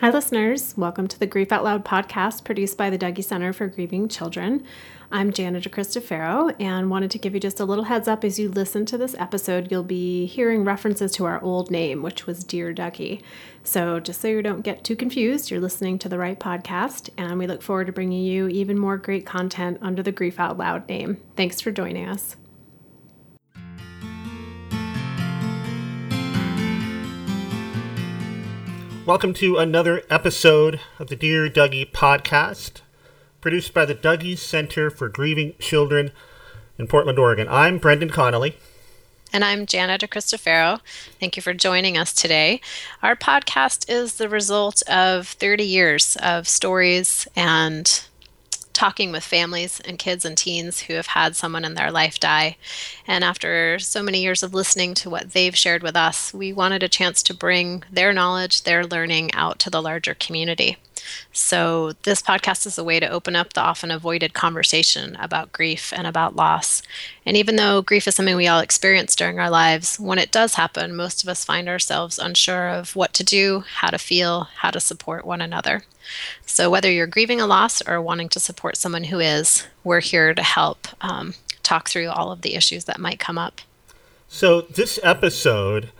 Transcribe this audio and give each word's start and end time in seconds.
Hi, 0.00 0.10
listeners. 0.10 0.74
Welcome 0.76 1.08
to 1.08 1.18
the 1.18 1.26
Grief 1.26 1.50
Out 1.50 1.64
Loud 1.64 1.84
podcast 1.84 2.44
produced 2.44 2.78
by 2.78 2.88
the 2.88 2.96
Dougy 2.96 3.24
Center 3.24 3.52
for 3.52 3.66
Grieving 3.66 4.06
Children. 4.06 4.62
I'm 5.10 5.32
Jana 5.32 5.60
DeCristofaro 5.60 6.54
and 6.60 6.88
wanted 6.88 7.10
to 7.10 7.18
give 7.18 7.34
you 7.34 7.40
just 7.40 7.58
a 7.58 7.64
little 7.64 7.82
heads 7.82 8.06
up 8.06 8.22
as 8.22 8.38
you 8.38 8.48
listen 8.48 8.86
to 8.86 8.96
this 8.96 9.16
episode. 9.18 9.72
You'll 9.72 9.82
be 9.82 10.26
hearing 10.26 10.62
references 10.62 11.10
to 11.14 11.24
our 11.24 11.42
old 11.42 11.72
name, 11.72 12.02
which 12.02 12.28
was 12.28 12.44
Dear 12.44 12.72
Dougy. 12.72 13.22
So, 13.64 13.98
just 13.98 14.20
so 14.20 14.28
you 14.28 14.40
don't 14.40 14.62
get 14.62 14.84
too 14.84 14.94
confused, 14.94 15.50
you're 15.50 15.58
listening 15.58 15.98
to 15.98 16.08
the 16.08 16.18
right 16.18 16.38
podcast, 16.38 17.10
and 17.18 17.36
we 17.36 17.48
look 17.48 17.60
forward 17.60 17.88
to 17.88 17.92
bringing 17.92 18.22
you 18.22 18.46
even 18.46 18.78
more 18.78 18.98
great 18.98 19.26
content 19.26 19.78
under 19.82 20.04
the 20.04 20.12
Grief 20.12 20.38
Out 20.38 20.56
Loud 20.56 20.88
name. 20.88 21.20
Thanks 21.34 21.60
for 21.60 21.72
joining 21.72 22.08
us. 22.08 22.36
Welcome 29.08 29.32
to 29.34 29.56
another 29.56 30.02
episode 30.10 30.80
of 30.98 31.06
the 31.06 31.16
Dear 31.16 31.48
Dougy 31.48 31.90
podcast, 31.90 32.82
produced 33.40 33.72
by 33.72 33.86
the 33.86 33.94
Dougy 33.94 34.36
Center 34.36 34.90
for 34.90 35.08
Grieving 35.08 35.54
Children 35.58 36.12
in 36.76 36.88
Portland, 36.88 37.18
Oregon. 37.18 37.48
I'm 37.48 37.78
Brendan 37.78 38.10
Connolly. 38.10 38.58
And 39.32 39.46
I'm 39.46 39.64
Jana 39.64 39.96
DeCristofaro. 39.96 40.80
Thank 41.18 41.36
you 41.36 41.42
for 41.42 41.54
joining 41.54 41.96
us 41.96 42.12
today. 42.12 42.60
Our 43.02 43.16
podcast 43.16 43.88
is 43.88 44.16
the 44.16 44.28
result 44.28 44.82
of 44.90 45.26
30 45.26 45.64
years 45.64 46.18
of 46.22 46.46
stories 46.46 47.26
and 47.34 48.04
talking 48.78 49.10
with 49.10 49.24
families 49.24 49.80
and 49.80 49.98
kids 49.98 50.24
and 50.24 50.38
teens 50.38 50.82
who 50.82 50.94
have 50.94 51.08
had 51.08 51.34
someone 51.34 51.64
in 51.64 51.74
their 51.74 51.90
life 51.90 52.20
die. 52.20 52.56
And 53.08 53.24
after 53.24 53.76
so 53.80 54.04
many 54.04 54.22
years 54.22 54.44
of 54.44 54.54
listening 54.54 54.94
to 54.94 55.10
what 55.10 55.32
they've 55.32 55.56
shared 55.56 55.82
with 55.82 55.96
us, 55.96 56.32
we 56.32 56.52
wanted 56.52 56.84
a 56.84 56.88
chance 56.88 57.20
to 57.24 57.34
bring 57.34 57.82
their 57.90 58.12
knowledge, 58.12 58.62
their 58.62 58.86
learning 58.86 59.34
out 59.34 59.58
to 59.58 59.70
the 59.70 59.82
larger 59.82 60.14
community. 60.14 60.76
So, 61.32 61.92
this 62.02 62.22
podcast 62.22 62.66
is 62.66 62.78
a 62.78 62.84
way 62.84 63.00
to 63.00 63.08
open 63.08 63.36
up 63.36 63.52
the 63.52 63.60
often 63.60 63.90
avoided 63.90 64.34
conversation 64.34 65.16
about 65.16 65.52
grief 65.52 65.92
and 65.96 66.06
about 66.06 66.36
loss. 66.36 66.82
And 67.24 67.36
even 67.36 67.56
though 67.56 67.82
grief 67.82 68.08
is 68.08 68.14
something 68.14 68.36
we 68.36 68.48
all 68.48 68.60
experience 68.60 69.14
during 69.14 69.38
our 69.38 69.50
lives, 69.50 69.98
when 69.98 70.18
it 70.18 70.32
does 70.32 70.54
happen, 70.54 70.94
most 70.94 71.22
of 71.22 71.28
us 71.28 71.44
find 71.44 71.68
ourselves 71.68 72.18
unsure 72.18 72.68
of 72.68 72.96
what 72.96 73.12
to 73.14 73.24
do, 73.24 73.64
how 73.76 73.88
to 73.88 73.98
feel, 73.98 74.44
how 74.56 74.70
to 74.70 74.80
support 74.80 75.24
one 75.24 75.40
another. 75.40 75.82
So, 76.46 76.70
whether 76.70 76.90
you're 76.90 77.06
grieving 77.06 77.40
a 77.40 77.46
loss 77.46 77.82
or 77.82 78.00
wanting 78.00 78.28
to 78.30 78.40
support 78.40 78.76
someone 78.76 79.04
who 79.04 79.18
is, 79.18 79.66
we're 79.84 80.00
here 80.00 80.34
to 80.34 80.42
help 80.42 80.88
um, 81.00 81.34
talk 81.62 81.88
through 81.88 82.08
all 82.08 82.32
of 82.32 82.42
the 82.42 82.54
issues 82.54 82.84
that 82.86 83.00
might 83.00 83.18
come 83.18 83.38
up. 83.38 83.60
So, 84.28 84.62
this 84.62 84.98
episode 85.02 85.90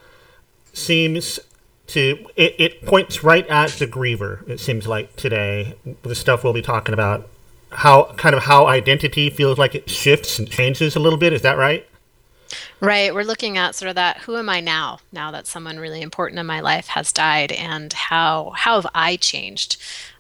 seems 0.72 1.41
to 1.89 2.27
it, 2.36 2.55
it 2.58 2.83
points 2.84 3.25
right 3.25 3.47
at 3.48 3.70
the 3.72 3.86
griever 3.86 4.48
it 4.48 4.61
seems 4.61 4.86
like 4.86 5.17
today. 5.17 5.75
The 6.03 6.14
stuff 6.14 6.44
we'll 6.44 6.53
be 6.53 6.62
talking 6.62 6.92
about 6.92 7.28
how 7.70 8.14
kind 8.17 8.34
of 8.34 8.44
how 8.44 8.67
identity 8.67 9.28
feels 9.31 9.58
like 9.58 9.75
it 9.75 9.91
shifts 9.91 10.39
and 10.39 10.48
changes 10.48 10.97
a 10.97 11.00
little 11.00 11.19
bit 11.19 11.33
is 11.33 11.42
that 11.42 11.59
right? 11.59 11.86
Right 12.81 13.14
we're 13.14 13.25
looking 13.25 13.59
at 13.59 13.75
sort 13.75 13.91
of 13.91 13.94
that 13.97 14.19
who 14.19 14.36
am 14.36 14.48
i 14.48 14.61
now? 14.61 15.00
Now 15.12 15.31
that 15.31 15.47
someone 15.47 15.78
really 15.78 16.03
important 16.03 16.39
in 16.39 16.47
my 16.47 16.61
life 16.61 16.89
has 16.89 17.12
died 17.12 17.53
and 17.53 17.92
how 17.92 18.53
how 18.56 18.81
have 18.81 18.91
i 18.94 19.16
changed 19.16 19.77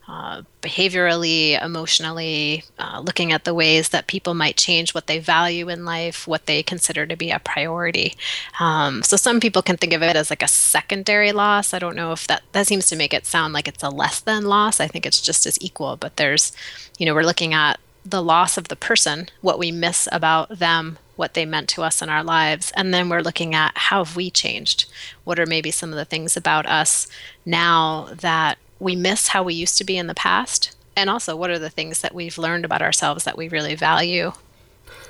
uh, 0.08 0.42
behaviorally, 0.62 1.62
emotionally, 1.62 2.64
uh, 2.78 2.98
looking 3.04 3.30
at 3.30 3.44
the 3.44 3.52
ways 3.52 3.90
that 3.90 4.06
people 4.06 4.32
might 4.32 4.56
change 4.56 4.94
what 4.94 5.06
they 5.06 5.18
value 5.18 5.68
in 5.68 5.84
life, 5.84 6.26
what 6.26 6.46
they 6.46 6.62
consider 6.62 7.06
to 7.06 7.14
be 7.14 7.30
a 7.30 7.38
priority. 7.38 8.14
Um, 8.58 9.02
so 9.02 9.18
some 9.18 9.38
people 9.38 9.60
can 9.60 9.76
think 9.76 9.92
of 9.92 10.02
it 10.02 10.16
as 10.16 10.30
like 10.30 10.42
a 10.42 10.48
secondary 10.48 11.30
loss. 11.30 11.74
I 11.74 11.78
don't 11.78 11.94
know 11.94 12.12
if 12.12 12.26
that 12.26 12.42
that 12.52 12.66
seems 12.66 12.86
to 12.86 12.96
make 12.96 13.12
it 13.12 13.26
sound 13.26 13.52
like 13.52 13.68
it's 13.68 13.82
a 13.82 13.90
less 13.90 14.20
than 14.20 14.46
loss. 14.46 14.80
I 14.80 14.86
think 14.86 15.04
it's 15.04 15.20
just 15.20 15.44
as 15.44 15.60
equal. 15.60 15.96
But 15.96 16.16
there's, 16.16 16.52
you 16.96 17.04
know, 17.04 17.14
we're 17.14 17.22
looking 17.22 17.52
at 17.52 17.78
the 18.02 18.22
loss 18.22 18.56
of 18.56 18.68
the 18.68 18.76
person, 18.76 19.28
what 19.42 19.58
we 19.58 19.70
miss 19.70 20.08
about 20.10 20.58
them, 20.58 20.96
what 21.16 21.34
they 21.34 21.44
meant 21.44 21.68
to 21.68 21.82
us 21.82 22.00
in 22.00 22.08
our 22.08 22.24
lives. 22.24 22.72
And 22.74 22.94
then 22.94 23.10
we're 23.10 23.20
looking 23.20 23.54
at 23.54 23.76
how 23.76 24.04
have 24.04 24.16
we 24.16 24.30
changed? 24.30 24.86
What 25.24 25.38
are 25.38 25.44
maybe 25.44 25.70
some 25.70 25.90
of 25.90 25.96
the 25.96 26.06
things 26.06 26.34
about 26.34 26.64
us 26.64 27.08
now 27.44 28.08
that 28.20 28.56
we 28.80 28.96
miss 28.96 29.28
how 29.28 29.42
we 29.42 29.54
used 29.54 29.78
to 29.78 29.84
be 29.84 29.96
in 29.96 30.06
the 30.06 30.14
past? 30.14 30.74
And 30.96 31.08
also, 31.08 31.36
what 31.36 31.50
are 31.50 31.58
the 31.58 31.70
things 31.70 32.00
that 32.00 32.14
we've 32.14 32.38
learned 32.38 32.64
about 32.64 32.82
ourselves 32.82 33.24
that 33.24 33.36
we 33.36 33.48
really 33.48 33.74
value? 33.74 34.32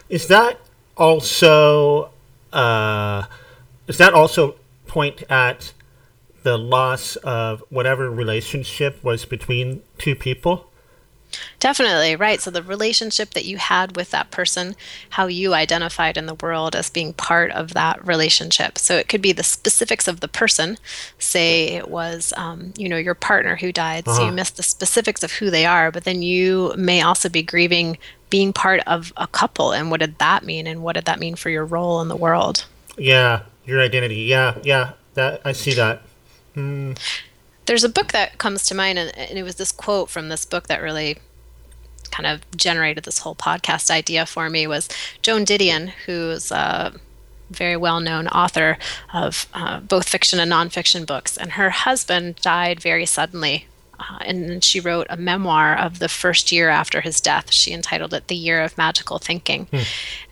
Is 0.09 0.29
that 0.29 0.61
also, 0.97 2.11
uh, 2.53 3.25
does 3.87 3.99
that 3.99 4.13
also 4.13 4.57
point 4.87 5.23
at 5.31 5.73
the 6.43 6.59
loss 6.59 7.17
of 7.17 7.63
whatever 7.71 8.11
relationship 8.11 9.03
was 9.03 9.25
between 9.25 9.83
two 9.97 10.15
people? 10.15 10.71
Definitely, 11.61 12.17
right. 12.17 12.41
So 12.41 12.51
the 12.51 12.63
relationship 12.63 13.31
that 13.31 13.45
you 13.45 13.59
had 13.59 13.97
with 13.97 14.11
that 14.11 14.31
person, 14.31 14.77
how 15.11 15.27
you 15.27 15.55
identified 15.55 16.17
in 16.17 16.27
the 16.27 16.35
world 16.35 16.75
as 16.75 16.91
being 16.91 17.13
part 17.13 17.51
of 17.53 17.75
that 17.75 18.05
relationship. 18.07 18.79
So 18.79 18.97
it 18.97 19.09
could 19.09 19.23
be 19.23 19.33
the 19.33 19.43
specifics 19.43 20.09
of 20.09 20.21
the 20.21 20.29
person. 20.29 20.79
Say 21.19 21.69
it 21.69 21.89
was, 21.89 22.33
um, 22.37 22.73
you 22.77 22.89
know, 22.89 22.97
your 22.97 23.15
partner 23.15 23.57
who 23.57 23.73
died, 23.73 24.07
uh-huh. 24.07 24.17
so 24.17 24.23
you 24.23 24.29
uh-huh. 24.29 24.37
missed 24.37 24.57
the 24.57 24.63
specifics 24.63 25.23
of 25.23 25.33
who 25.33 25.51
they 25.51 25.67
are, 25.67 25.91
but 25.91 26.05
then 26.05 26.23
you 26.23 26.73
may 26.77 27.03
also 27.03 27.29
be 27.29 27.43
grieving 27.43 27.99
being 28.31 28.53
part 28.53 28.81
of 28.87 29.13
a 29.17 29.27
couple 29.27 29.73
and 29.73 29.91
what 29.91 30.01
did 30.01 30.19
that 30.19 30.45
mean 30.45 30.67
and 30.67 30.83
what 30.83 30.95
did 30.95 31.07
that 31.07 31.19
mean 31.19 31.35
for 31.35 31.49
your 31.49 31.65
role 31.65 32.03
in 32.03 32.09
the 32.09 32.17
world? 32.17 32.67
Yeah, 32.99 33.43
your 33.65 33.81
identity. 33.81 34.23
Yeah, 34.23 34.59
yeah. 34.63 34.93
That 35.15 35.41
I 35.45 35.53
see 35.53 35.75
that. 35.75 36.03
Mm 36.55 36.97
there's 37.69 37.85
a 37.85 37.89
book 37.89 38.13
that 38.13 38.39
comes 38.39 38.67
to 38.67 38.75
mind, 38.75 38.99
and, 38.99 39.17
and 39.17 39.39
it 39.39 39.43
was 39.43 39.57
this 39.57 39.71
quote 39.71 40.09
from 40.09 40.31
this 40.31 40.47
book 40.47 40.67
that 40.67 40.83
really 40.83 41.19
kind 42.11 42.27
of 42.27 42.41
generated 42.57 43.05
this 43.05 43.19
whole 43.19 43.35
podcast 43.35 43.91
idea 43.91 44.25
for 44.25 44.49
me 44.49 44.67
was 44.67 44.89
Joan 45.21 45.45
Didion, 45.45 45.91
who's 46.07 46.51
a 46.51 46.95
very 47.51 47.77
well-known 47.77 48.27
author 48.29 48.79
of 49.13 49.47
uh, 49.53 49.81
both 49.81 50.09
fiction 50.09 50.41
and 50.41 50.51
nonfiction 50.51 51.07
books, 51.07 51.37
and 51.37 51.53
her 51.53 51.69
husband 51.69 52.37
died 52.37 52.81
very 52.81 53.05
suddenly. 53.05 53.67
Uh, 54.01 54.19
and 54.21 54.65
she 54.65 54.79
wrote 54.81 55.09
a 55.11 55.17
memoir 55.17 55.77
of 55.77 55.99
the 55.99 56.09
first 56.09 56.53
year 56.53 56.71
after 56.71 57.01
his 57.01 57.21
death. 57.21 57.53
She 57.53 57.73
entitled 57.73 58.15
it 58.15 58.29
The 58.29 58.37
Year 58.37 58.63
of 58.63 58.79
Magical 58.79 59.19
Thinking. 59.19 59.67
Hmm. 59.67 59.83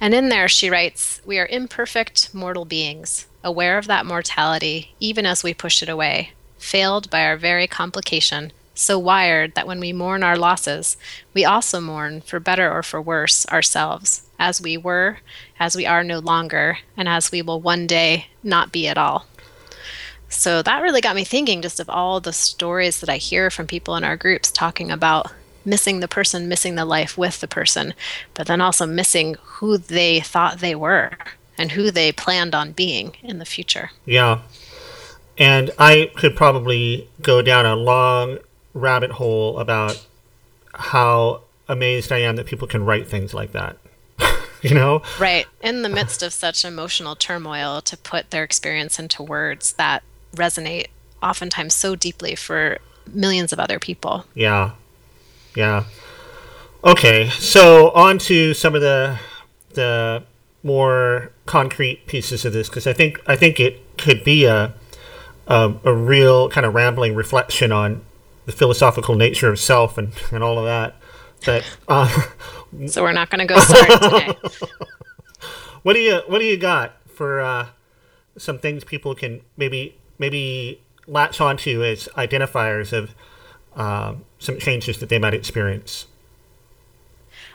And 0.00 0.14
in 0.14 0.28
there, 0.28 0.46
she 0.46 0.70
writes 0.70 1.20
We 1.26 1.38
are 1.38 1.46
imperfect 1.46 2.32
mortal 2.32 2.64
beings, 2.64 3.26
aware 3.42 3.76
of 3.76 3.88
that 3.88 4.06
mortality, 4.06 4.94
even 5.00 5.26
as 5.26 5.42
we 5.42 5.52
push 5.52 5.82
it 5.82 5.88
away 5.88 6.30
failed 6.58 7.10
by 7.10 7.24
our 7.24 7.36
very 7.36 7.66
complication, 7.66 8.52
so 8.74 8.98
wired 8.98 9.54
that 9.54 9.66
when 9.66 9.80
we 9.80 9.92
mourn 9.92 10.22
our 10.22 10.36
losses, 10.36 10.96
we 11.32 11.44
also 11.44 11.80
mourn, 11.80 12.20
for 12.20 12.38
better 12.38 12.70
or 12.70 12.82
for 12.82 13.00
worse, 13.00 13.46
ourselves, 13.46 14.22
as 14.38 14.60
we 14.60 14.76
were, 14.76 15.18
as 15.58 15.76
we 15.76 15.86
are 15.86 16.04
no 16.04 16.18
longer, 16.18 16.78
and 16.96 17.08
as 17.08 17.32
we 17.32 17.40
will 17.42 17.60
one 17.60 17.86
day 17.86 18.26
not 18.42 18.72
be 18.72 18.86
at 18.86 18.98
all. 18.98 19.26
So 20.28 20.62
that 20.62 20.82
really 20.82 21.00
got 21.00 21.16
me 21.16 21.24
thinking 21.24 21.62
just 21.62 21.80
of 21.80 21.88
all 21.88 22.20
the 22.20 22.32
stories 22.32 23.00
that 23.00 23.08
I 23.08 23.16
hear 23.16 23.50
from 23.50 23.66
people 23.66 23.96
in 23.96 24.04
our 24.04 24.16
groups 24.16 24.50
talking 24.50 24.90
about 24.90 25.32
missing 25.64 26.00
the 26.00 26.08
person, 26.08 26.48
missing 26.48 26.74
the 26.74 26.84
life 26.84 27.16
with 27.16 27.40
the 27.40 27.48
person, 27.48 27.94
but 28.34 28.46
then 28.46 28.60
also 28.60 28.86
missing 28.86 29.36
who 29.42 29.78
they 29.78 30.20
thought 30.20 30.58
they 30.58 30.74
were 30.74 31.12
and 31.58 31.72
who 31.72 31.90
they 31.90 32.12
planned 32.12 32.54
on 32.54 32.72
being 32.72 33.16
in 33.22 33.38
the 33.38 33.44
future. 33.44 33.90
Yeah. 34.04 34.42
And 35.38 35.70
I 35.78 36.10
could 36.16 36.34
probably 36.36 37.08
go 37.20 37.42
down 37.42 37.66
a 37.66 37.76
long 37.76 38.38
rabbit 38.74 39.12
hole 39.12 39.58
about 39.58 40.06
how 40.74 41.42
amazed 41.68 42.12
I 42.12 42.18
am 42.18 42.36
that 42.36 42.46
people 42.46 42.68
can 42.68 42.84
write 42.84 43.06
things 43.06 43.34
like 43.34 43.52
that. 43.52 43.76
you 44.62 44.74
know? 44.74 45.02
Right. 45.18 45.46
In 45.60 45.82
the 45.82 45.88
midst 45.88 46.22
of 46.22 46.32
such 46.32 46.64
emotional 46.64 47.16
turmoil, 47.16 47.80
to 47.82 47.96
put 47.96 48.30
their 48.30 48.44
experience 48.44 48.98
into 48.98 49.22
words 49.22 49.74
that 49.74 50.02
resonate 50.34 50.86
oftentimes 51.22 51.74
so 51.74 51.96
deeply 51.96 52.34
for 52.34 52.78
millions 53.12 53.52
of 53.52 53.60
other 53.60 53.78
people. 53.78 54.24
Yeah. 54.34 54.72
Yeah. 55.54 55.84
Okay, 56.84 57.30
so 57.30 57.90
on 57.90 58.18
to 58.18 58.54
some 58.54 58.74
of 58.74 58.80
the 58.80 59.18
the 59.74 60.22
more 60.62 61.32
concrete 61.44 62.06
pieces 62.06 62.44
of 62.44 62.52
this 62.52 62.68
because 62.68 62.86
I 62.86 62.92
think 62.92 63.20
I 63.26 63.34
think 63.36 63.58
it 63.58 63.98
could 63.98 64.22
be 64.22 64.44
a 64.44 64.74
a, 65.46 65.74
a 65.84 65.94
real 65.94 66.48
kind 66.48 66.66
of 66.66 66.74
rambling 66.74 67.14
reflection 67.14 67.72
on 67.72 68.04
the 68.46 68.52
philosophical 68.52 69.14
nature 69.14 69.50
of 69.50 69.58
self 69.58 69.98
and, 69.98 70.12
and 70.32 70.42
all 70.42 70.58
of 70.58 70.64
that. 70.64 70.96
That 71.44 71.64
uh, 71.88 72.08
so 72.86 73.02
we're 73.02 73.12
not 73.12 73.30
going 73.30 73.46
to 73.46 73.54
go 73.54 73.58
start 73.60 74.02
today. 74.02 74.34
what 75.82 75.92
do 75.92 76.00
you 76.00 76.22
What 76.26 76.38
do 76.38 76.44
you 76.44 76.56
got 76.56 76.96
for 77.06 77.40
uh, 77.40 77.68
some 78.36 78.58
things 78.58 78.84
people 78.84 79.14
can 79.14 79.40
maybe 79.56 79.96
maybe 80.18 80.80
latch 81.06 81.40
onto 81.40 81.84
as 81.84 82.08
identifiers 82.16 82.92
of 82.92 83.14
uh, 83.76 84.14
some 84.38 84.58
changes 84.58 84.98
that 84.98 85.08
they 85.08 85.18
might 85.18 85.34
experience? 85.34 86.06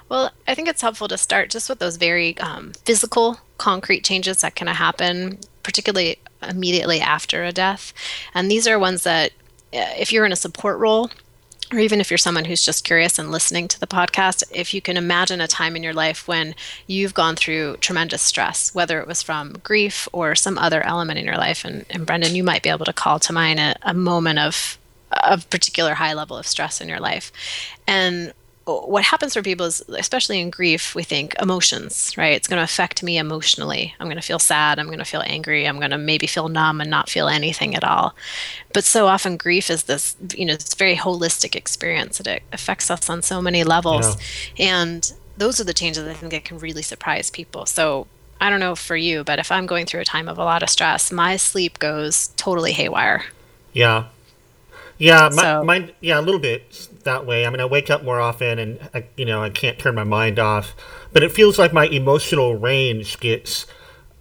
Well, 0.10 0.32
I 0.46 0.56
think 0.56 0.68
it's 0.68 0.82
helpful 0.82 1.08
to 1.08 1.18
start 1.18 1.50
just 1.50 1.70
with 1.70 1.80
those 1.80 1.96
very 1.96 2.38
um, 2.40 2.74
physical, 2.84 3.40
concrete 3.58 4.04
changes 4.04 4.42
that 4.42 4.56
can 4.56 4.68
happen, 4.68 5.40
particularly 5.64 6.20
immediately 6.42 7.00
after 7.00 7.44
a 7.44 7.52
death. 7.52 7.94
And 8.34 8.50
these 8.50 8.68
are 8.68 8.80
ones 8.80 9.04
that 9.04 9.32
uh, 9.74 9.94
if 9.98 10.12
you're 10.12 10.26
in 10.26 10.32
a 10.32 10.38
support 10.38 10.80
role, 10.80 11.12
or 11.72 11.80
even 11.80 12.02
if 12.02 12.12
you're 12.12 12.18
someone 12.18 12.46
who's 12.46 12.64
just 12.64 12.84
curious 12.84 13.18
and 13.18 13.32
listening 13.32 13.68
to 13.70 13.80
the 13.80 13.88
podcast, 13.88 14.44
if 14.52 14.74
you 14.74 14.82
can 14.82 14.98
imagine 14.98 15.40
a 15.40 15.48
time 15.48 15.76
in 15.76 15.84
your 15.84 15.94
life 15.94 16.28
when 16.28 16.54
you've 16.86 17.14
gone 17.14 17.36
through 17.36 17.78
tremendous 17.78 18.22
stress, 18.22 18.76
whether 18.76 19.00
it 19.00 19.08
was 19.08 19.22
from 19.22 19.54
grief 19.64 20.08
or 20.12 20.36
some 20.36 20.58
other 20.58 20.86
element 20.86 21.18
in 21.18 21.26
your 21.26 21.38
life, 21.38 21.64
and, 21.64 21.86
and 21.90 22.06
Brendan, 22.06 22.36
you 22.36 22.44
might 22.44 22.64
be 22.64 22.70
able 22.70 22.86
to 22.86 22.94
call 22.94 23.20
to 23.20 23.32
mind 23.34 23.60
a, 23.60 23.76
a 23.84 23.94
moment 23.94 24.40
of 24.40 24.78
of 25.24 25.50
particular 25.50 25.96
high 25.96 26.14
level 26.14 26.38
of 26.38 26.48
stress 26.48 26.80
in 26.80 26.88
your 26.88 27.00
life. 27.00 27.34
And 27.86 28.34
what 28.80 29.04
happens 29.04 29.34
for 29.34 29.42
people 29.42 29.66
is 29.66 29.82
especially 29.90 30.40
in 30.40 30.50
grief 30.50 30.96
we 30.96 31.04
think 31.04 31.36
emotions 31.42 32.14
right? 32.18 32.34
It's 32.34 32.48
going 32.48 32.60
to 32.60 32.64
affect 32.64 33.04
me 33.04 33.18
emotionally. 33.18 33.94
I'm 34.00 34.08
going 34.08 34.18
to 34.18 34.22
feel 34.22 34.40
sad 34.40 34.80
i'm 34.80 34.88
going 34.88 35.00
to 35.00 35.06
feel 35.06 35.24
angry 35.26 35.68
i'm 35.68 35.78
going 35.80 35.92
to 35.92 35.98
maybe 35.98 36.28
feel 36.28 36.50
numb 36.50 36.82
and 36.82 36.90
not 36.90 37.10
feel 37.10 37.28
anything 37.28 37.76
at 37.76 37.84
all. 37.84 38.16
But 38.74 38.84
so 38.84 39.08
often 39.08 39.38
grief 39.38 39.70
is 39.70 39.84
this 39.84 40.16
you 40.36 40.46
know 40.46 40.54
it's 40.54 40.76
very 40.76 40.96
holistic 40.96 41.56
experience 41.56 42.18
that 42.18 42.28
it 42.28 42.44
affects 42.52 42.90
us 42.90 43.10
on 43.10 43.22
so 43.22 43.42
many 43.42 43.64
levels. 43.64 44.18
Yeah. 44.56 44.82
and 44.82 45.14
those 45.38 45.60
are 45.60 45.64
the 45.64 45.74
changes 45.74 46.08
i 46.08 46.14
think 46.14 46.32
that 46.32 46.46
can 46.46 46.60
really 46.60 46.82
surprise 46.84 47.30
people. 47.30 47.66
So 47.66 48.08
i 48.40 48.50
don't 48.50 48.60
know 48.60 48.76
for 48.76 48.96
you 48.96 49.24
but 49.24 49.40
if 49.40 49.52
i'm 49.52 49.66
going 49.66 49.86
through 49.86 50.02
a 50.02 50.06
time 50.06 50.28
of 50.28 50.38
a 50.38 50.44
lot 50.44 50.64
of 50.64 50.70
stress 50.70 51.12
my 51.12 51.38
sleep 51.38 51.80
goes 51.80 52.28
totally 52.38 52.74
haywire. 52.74 53.26
Yeah 53.74 54.06
yeah, 55.02 55.30
my, 55.34 55.42
so, 55.42 55.64
mine. 55.64 55.92
Yeah, 56.00 56.20
a 56.20 56.22
little 56.22 56.40
bit 56.40 56.88
that 57.04 57.26
way. 57.26 57.46
I 57.46 57.50
mean, 57.50 57.60
I 57.60 57.66
wake 57.66 57.90
up 57.90 58.04
more 58.04 58.20
often, 58.20 58.60
and 58.60 58.90
I, 58.94 59.06
you 59.18 59.26
know, 59.26 59.42
I 59.42 59.50
can't 59.50 59.80
turn 59.80 59.96
my 59.96 60.04
mind 60.04 60.40
off. 60.40 60.76
But 61.14 61.24
it 61.24 61.32
feels 61.32 61.58
like 61.58 61.74
my 61.74 61.88
emotional 61.88 62.56
range 62.56 63.20
gets 63.20 63.66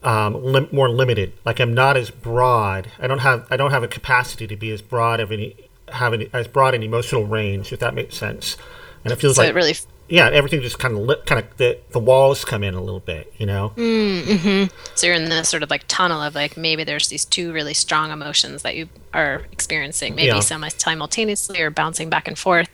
um, 0.03 0.43
lim- 0.43 0.69
more 0.73 0.89
limited. 0.89 1.33
Like 1.45 1.61
I'm 1.61 1.75
not 1.75 1.97
as 1.97 2.11
broad. 2.11 2.89
I 2.99 3.07
don't 3.07 3.19
have. 3.19 3.47
I 3.51 3.57
don't 3.57 3.71
have 3.71 3.83
a 3.83 3.89
capacity 3.89 4.47
to 4.47 4.57
be 4.57 4.71
as 4.73 4.83
broad 4.83 5.21
of 5.21 5.31
any 5.31 5.57
have 5.93 6.15
any, 6.15 6.31
as 6.33 6.49
broad 6.49 6.75
an 6.75 6.83
emotional 6.83 7.27
range, 7.27 7.73
if 7.73 7.81
that 7.81 7.95
makes 7.95 8.17
sense. 8.17 8.57
And 9.05 9.13
it 9.13 9.17
feels 9.17 9.37
so 9.37 9.43
like 9.43 9.51
it 9.51 9.55
really 9.55 9.75
yeah, 10.11 10.29
everything 10.29 10.61
just 10.61 10.79
kind 10.81 10.95
of 10.95 11.01
lit, 11.01 11.25
kind 11.25 11.39
of 11.39 11.57
the 11.57 11.79
the 11.91 12.01
walls 12.01 12.45
come 12.45 12.65
in 12.65 12.75
a 12.75 12.83
little 12.83 13.01
bit, 13.01 13.33
you 13.39 13.47
know. 13.47 13.73
Mm-hmm. 13.77 14.75
So 14.97 15.07
you're 15.07 15.17
in 15.17 15.29
this 15.29 15.49
sort 15.49 15.63
of 15.63 15.71
like 15.71 15.85
tunnel 15.87 16.21
of 16.21 16.35
like 16.35 16.57
maybe 16.57 16.83
there's 16.83 17.09
these 17.09 17.25
two 17.25 17.53
really 17.53 17.75
strong 17.75 18.11
emotions 18.11 18.63
that 18.63 18.75
you 18.77 18.89
are 19.15 19.43
experiencing, 19.53 20.17
maybe 20.17 20.35
yeah. 20.35 20.41
semi 20.41 20.69
simultaneously 20.69 21.61
or 21.61 21.71
bouncing 21.71 22.11
back 22.11 22.27
and 22.27 22.37
forth. 22.37 22.69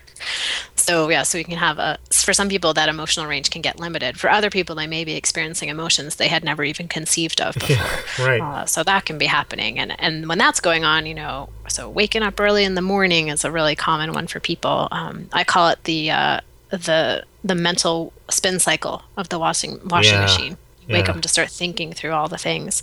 So 0.76 1.10
yeah, 1.10 1.24
so 1.24 1.36
you 1.36 1.44
can 1.44 1.58
have 1.58 1.78
a 1.78 1.98
for 2.10 2.32
some 2.32 2.48
people 2.48 2.72
that 2.72 2.88
emotional 2.88 3.26
range 3.26 3.50
can 3.50 3.60
get 3.60 3.78
limited. 3.78 4.18
For 4.18 4.30
other 4.30 4.48
people, 4.48 4.74
they 4.74 4.86
may 4.86 5.04
be 5.04 5.14
experiencing 5.14 5.68
emotions 5.68 6.16
they 6.16 6.28
had 6.28 6.42
never 6.42 6.64
even 6.64 6.88
conceived 6.88 7.42
of 7.42 7.54
before. 7.58 7.76
Yeah, 7.76 8.26
right. 8.26 8.40
Uh, 8.40 8.64
so 8.64 8.82
that 8.82 9.04
can 9.04 9.18
be 9.18 9.26
happening, 9.26 9.78
and 9.78 9.94
and 10.00 10.26
when 10.26 10.38
that's 10.38 10.60
going 10.60 10.84
on, 10.84 11.04
you 11.04 11.14
know, 11.14 11.50
so 11.68 11.90
waking 11.90 12.22
up 12.22 12.40
early 12.40 12.64
in 12.64 12.76
the 12.76 12.82
morning 12.82 13.28
is 13.28 13.44
a 13.44 13.50
really 13.50 13.76
common 13.76 14.12
one 14.12 14.26
for 14.26 14.40
people. 14.40 14.88
Um, 14.90 15.28
I 15.34 15.44
call 15.44 15.68
it 15.68 15.84
the 15.84 16.10
uh, 16.12 16.40
the 16.70 17.24
the 17.44 17.54
mental 17.54 18.12
spin 18.28 18.58
cycle 18.58 19.02
of 19.16 19.28
the 19.28 19.38
washing 19.38 19.80
washing 19.88 20.14
yeah. 20.14 20.22
machine. 20.22 20.56
wake 20.88 21.06
yeah. 21.06 21.14
up 21.14 21.20
to 21.20 21.28
start 21.28 21.50
thinking 21.50 21.92
through 21.92 22.12
all 22.12 22.28
the 22.28 22.38
things. 22.38 22.82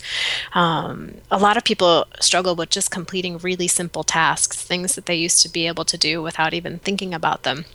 Um, 0.54 1.16
a 1.32 1.38
lot 1.38 1.58
of 1.58 1.64
people 1.64 2.06
struggle 2.20 2.56
with 2.56 2.70
just 2.70 2.92
completing 2.92 3.38
really 3.38 3.68
simple 3.68 4.04
tasks, 4.04 4.62
things 4.62 4.96
that 4.96 5.06
they 5.06 5.16
used 5.16 5.42
to 5.44 5.50
be 5.50 5.68
able 5.68 5.86
to 5.86 5.98
do 5.98 6.22
without 6.22 6.54
even 6.54 6.80
thinking 6.80 7.14
about 7.14 7.44
them 7.44 7.66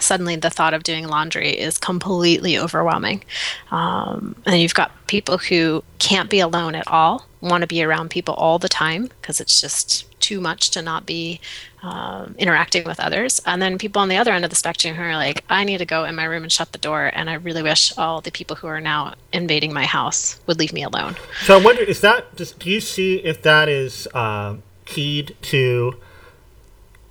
suddenly 0.00 0.36
the 0.36 0.50
thought 0.50 0.74
of 0.74 0.82
doing 0.82 1.06
laundry 1.06 1.50
is 1.50 1.78
completely 1.78 2.58
overwhelming. 2.58 3.22
Um, 3.70 4.36
and 4.46 4.60
you've 4.60 4.74
got 4.74 4.90
people 5.06 5.38
who 5.38 5.84
can't 5.98 6.30
be 6.30 6.40
alone 6.40 6.74
at 6.74 6.88
all, 6.88 7.26
want 7.40 7.62
to 7.62 7.66
be 7.66 7.82
around 7.82 8.10
people 8.10 8.34
all 8.34 8.58
the 8.58 8.68
time 8.68 9.10
because 9.20 9.40
it's 9.40 9.60
just 9.60 10.06
too 10.32 10.40
much 10.40 10.70
to 10.70 10.80
not 10.80 11.04
be 11.04 11.40
um, 11.82 12.34
interacting 12.38 12.84
with 12.84 12.98
others. 12.98 13.40
And 13.44 13.60
then 13.60 13.76
people 13.76 14.00
on 14.00 14.08
the 14.08 14.16
other 14.16 14.32
end 14.32 14.44
of 14.44 14.50
the 14.50 14.56
spectrum 14.56 14.94
who 14.94 15.02
are 15.02 15.16
like, 15.16 15.44
I 15.50 15.64
need 15.64 15.78
to 15.78 15.84
go 15.84 16.04
in 16.04 16.14
my 16.14 16.24
room 16.24 16.42
and 16.42 16.50
shut 16.50 16.72
the 16.72 16.78
door. 16.78 17.10
And 17.12 17.28
I 17.28 17.34
really 17.34 17.62
wish 17.62 17.96
all 17.98 18.22
the 18.22 18.30
people 18.30 18.56
who 18.56 18.66
are 18.66 18.80
now 18.80 19.14
invading 19.32 19.74
my 19.74 19.84
house 19.84 20.40
would 20.46 20.58
leave 20.58 20.72
me 20.72 20.84
alone. 20.84 21.16
So 21.42 21.58
I 21.58 21.62
wonder, 21.62 21.82
is 21.82 22.00
that, 22.00 22.34
do 22.36 22.70
you 22.70 22.80
see 22.80 23.16
if 23.16 23.42
that 23.42 23.68
is 23.68 24.08
uh, 24.14 24.56
keyed 24.86 25.36
to 25.42 25.96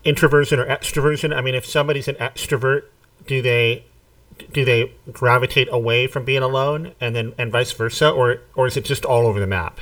introversion 0.03 0.59
or 0.59 0.65
extroversion? 0.65 1.35
I 1.35 1.41
mean, 1.41 1.53
if 1.53 1.65
somebody's 1.65 2.07
an 2.07 2.15
extrovert, 2.15 2.85
do 3.27 3.41
they 3.41 3.85
do 4.53 4.65
they 4.65 4.91
gravitate 5.11 5.67
away 5.71 6.07
from 6.07 6.25
being 6.25 6.41
alone 6.41 6.95
and 6.99 7.15
then 7.15 7.33
and 7.37 7.51
vice 7.51 7.71
versa 7.71 8.09
or 8.09 8.41
or 8.55 8.65
is 8.65 8.75
it 8.75 8.83
just 8.83 9.05
all 9.05 9.27
over 9.27 9.39
the 9.39 9.45
map 9.45 9.79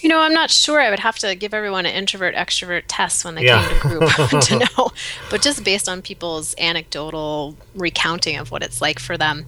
you 0.00 0.08
know, 0.08 0.20
I'm 0.20 0.32
not 0.32 0.50
sure. 0.50 0.80
I 0.80 0.90
would 0.90 1.00
have 1.00 1.18
to 1.18 1.34
give 1.34 1.54
everyone 1.54 1.86
an 1.86 1.94
introvert 1.94 2.34
extrovert 2.34 2.84
test 2.88 3.24
when 3.24 3.34
they 3.34 3.44
yeah. 3.44 3.66
came 3.66 3.80
to 3.80 3.88
group 3.88 4.10
to 4.42 4.58
know. 4.76 4.90
But 5.30 5.42
just 5.42 5.64
based 5.64 5.88
on 5.88 6.02
people's 6.02 6.54
anecdotal 6.58 7.56
recounting 7.74 8.36
of 8.36 8.50
what 8.50 8.62
it's 8.62 8.80
like 8.80 8.98
for 8.98 9.16
them, 9.16 9.46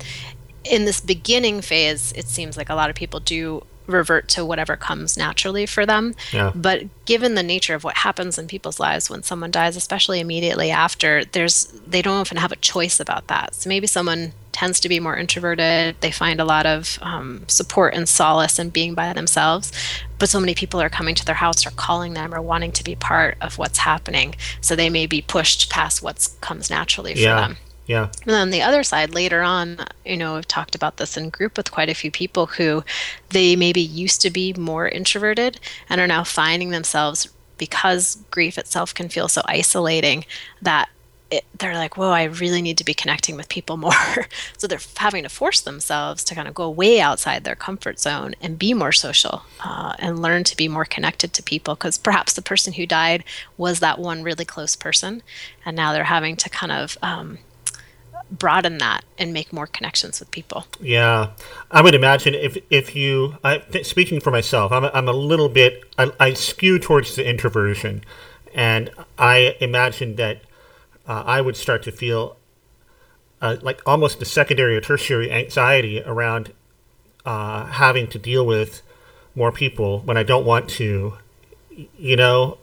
in 0.65 0.85
this 0.85 1.01
beginning 1.01 1.61
phase, 1.61 2.13
it 2.13 2.27
seems 2.27 2.57
like 2.57 2.69
a 2.69 2.75
lot 2.75 2.91
of 2.91 2.97
people 2.97 3.21
do 3.21 3.63
revert 3.87 4.29
to 4.29 4.45
whatever 4.45 4.77
comes 4.77 5.17
naturally 5.17 5.67
for 5.67 5.85
them. 5.85 6.15
Yeah. 6.33 6.53
But 6.55 6.85
given 7.05 7.35
the 7.35 7.43
nature 7.43 7.75
of 7.75 7.85
what 7.85 7.99
happens 7.99 8.39
in 8.39 8.47
people's 8.47 8.81
lives 8.81 9.11
when 9.11 9.23
someone 9.23 9.51
dies, 9.51 9.77
especially 9.77 10.21
immediately 10.21 10.71
after, 10.71 11.25
there's 11.25 11.67
they 11.87 12.03
don't 12.03 12.19
often 12.19 12.37
have 12.37 12.53
a 12.53 12.57
choice 12.57 13.01
about 13.01 13.27
that. 13.29 13.55
So 13.55 13.69
maybe 13.69 13.87
someone 13.87 14.33
tends 14.53 14.81
to 14.81 14.89
be 14.89 15.01
more 15.01 15.17
introverted. 15.17 15.97
They 16.01 16.11
find 16.11 16.41
a 16.41 16.45
lot 16.45 16.67
of 16.67 16.99
um, 17.03 17.45
support 17.49 17.95
and 17.95 18.09
solace 18.09 18.59
in 18.59 18.71
being 18.71 18.95
by 18.95 19.13
themselves. 19.13 19.73
But 20.19 20.29
so 20.29 20.41
many 20.41 20.55
people 20.55 20.81
are 20.81 20.91
coming 20.91 21.15
to 21.15 21.25
their 21.25 21.37
house 21.37 21.65
or 21.67 21.71
calling 21.71 22.15
them 22.15 22.35
or 22.35 22.43
wanting 22.43 22.73
to 22.73 22.85
be 22.85 22.95
part 22.95 23.39
of 23.41 23.59
what's 23.59 23.79
happening. 23.79 24.35
So 24.61 24.77
they 24.77 24.91
may 24.91 25.07
be 25.07 25.23
pushed 25.23 25.71
past 25.71 26.03
what 26.03 26.29
comes 26.41 26.69
naturally 26.69 27.15
for 27.15 27.21
yeah. 27.21 27.41
them. 27.41 27.57
Yeah. 27.91 28.05
And 28.05 28.27
then 28.27 28.41
on 28.41 28.51
the 28.51 28.63
other 28.63 28.85
side, 28.85 29.15
later 29.15 29.43
on, 29.43 29.79
you 30.07 30.17
know, 30.17 30.37
I've 30.37 30.47
talked 30.47 30.77
about 30.77 30.99
this 30.99 31.17
in 31.17 31.29
group 31.29 31.57
with 31.57 31.73
quite 31.73 31.89
a 31.89 31.95
few 31.95 32.13
people 32.13 32.47
who 32.47 32.85
they 33.31 33.57
maybe 33.57 33.81
used 33.81 34.21
to 34.21 34.31
be 34.31 34.53
more 34.53 34.89
introverted 34.89 35.59
and 35.89 36.01
are 36.01 36.07
now 36.07 36.23
finding 36.23 36.71
themselves 36.71 37.29
because 37.59 38.23
grief 38.31 38.59
itself 38.59 38.95
can 38.95 39.09
feel 39.09 39.27
so 39.27 39.43
isolating 39.47 40.25
that 40.63 40.89
it, 41.33 41.45
they're 41.59 41.75
like, 41.75 41.97
whoa, 41.97 42.11
I 42.11 42.25
really 42.25 42.63
need 42.63 42.79
to 42.79 42.85
be 42.85 42.95
connecting 42.95 43.35
with 43.35 43.49
people 43.49 43.77
more. 43.77 43.93
so 44.57 44.69
they're 44.69 44.79
having 44.97 45.25
to 45.25 45.29
force 45.29 45.61
themselves 45.61 46.23
to 46.25 46.35
kind 46.37 46.47
of 46.47 46.55
go 46.55 46.71
way 46.71 47.01
outside 47.01 47.43
their 47.43 47.57
comfort 47.57 47.99
zone 47.99 48.37
and 48.41 48.57
be 48.57 48.73
more 48.73 48.93
social 48.93 49.43
uh, 49.65 49.95
and 49.99 50.23
learn 50.23 50.45
to 50.45 50.57
be 50.57 50.69
more 50.69 50.85
connected 50.85 51.33
to 51.33 51.43
people. 51.43 51.75
Because 51.75 51.99
perhaps 51.99 52.35
the 52.35 52.43
person 52.43 52.75
who 52.75 52.87
died 52.87 53.25
was 53.57 53.81
that 53.81 53.99
one 53.99 54.23
really 54.23 54.45
close 54.45 54.77
person. 54.77 55.25
And 55.67 55.77
now 55.77 55.93
they're 55.93 56.05
having 56.05 56.37
to 56.37 56.49
kind 56.49 56.71
of 56.71 56.97
um, 57.03 57.39
broaden 58.31 58.79
that 58.79 59.05
and 59.19 59.33
make 59.33 59.53
more 59.53 59.67
connections 59.67 60.21
with 60.21 60.31
people. 60.31 60.65
Yeah, 60.81 61.31
I 61.71 61.83
would 61.83 61.95
imagine 61.95 62.35
if 62.35 62.57
if 62.71 62.95
you, 62.95 63.37
I, 63.43 63.63
speaking 63.83 64.21
for 64.21 64.31
myself, 64.31 64.73
I'm 64.73 64.85
a, 64.85 64.91
I'm 64.95 65.09
a 65.09 65.13
little 65.13 65.49
bit, 65.49 65.85
I, 65.99 66.13
I 66.21 66.33
skew 66.35 66.79
towards 66.79 67.17
the 67.17 67.29
introversion, 67.29 68.05
and 68.55 68.91
I 69.19 69.57
imagine 69.61 70.17
that 70.17 70.43
uh, 71.07 71.25
I 71.27 71.41
would 71.41 71.57
start 71.57 71.83
to 71.85 71.93
feel 71.93 72.37
uh, 73.41 73.57
like 73.63 73.81
almost 73.87 74.21
a 74.23 74.25
secondary 74.25 74.77
or 74.77 74.81
tertiary 74.81 75.31
anxiety 75.31 76.03
around 76.03 76.53
uh, 77.25 77.67
having 77.67 78.07
to 78.09 78.19
deal 78.19 78.47
with 78.47 78.83
more 79.35 79.53
people 79.53 80.01
when 80.01 80.17
I 80.17 80.23
don't 80.23 80.45
want 80.45 80.69
to, 80.71 81.15
you 81.97 82.17
know, 82.17 82.59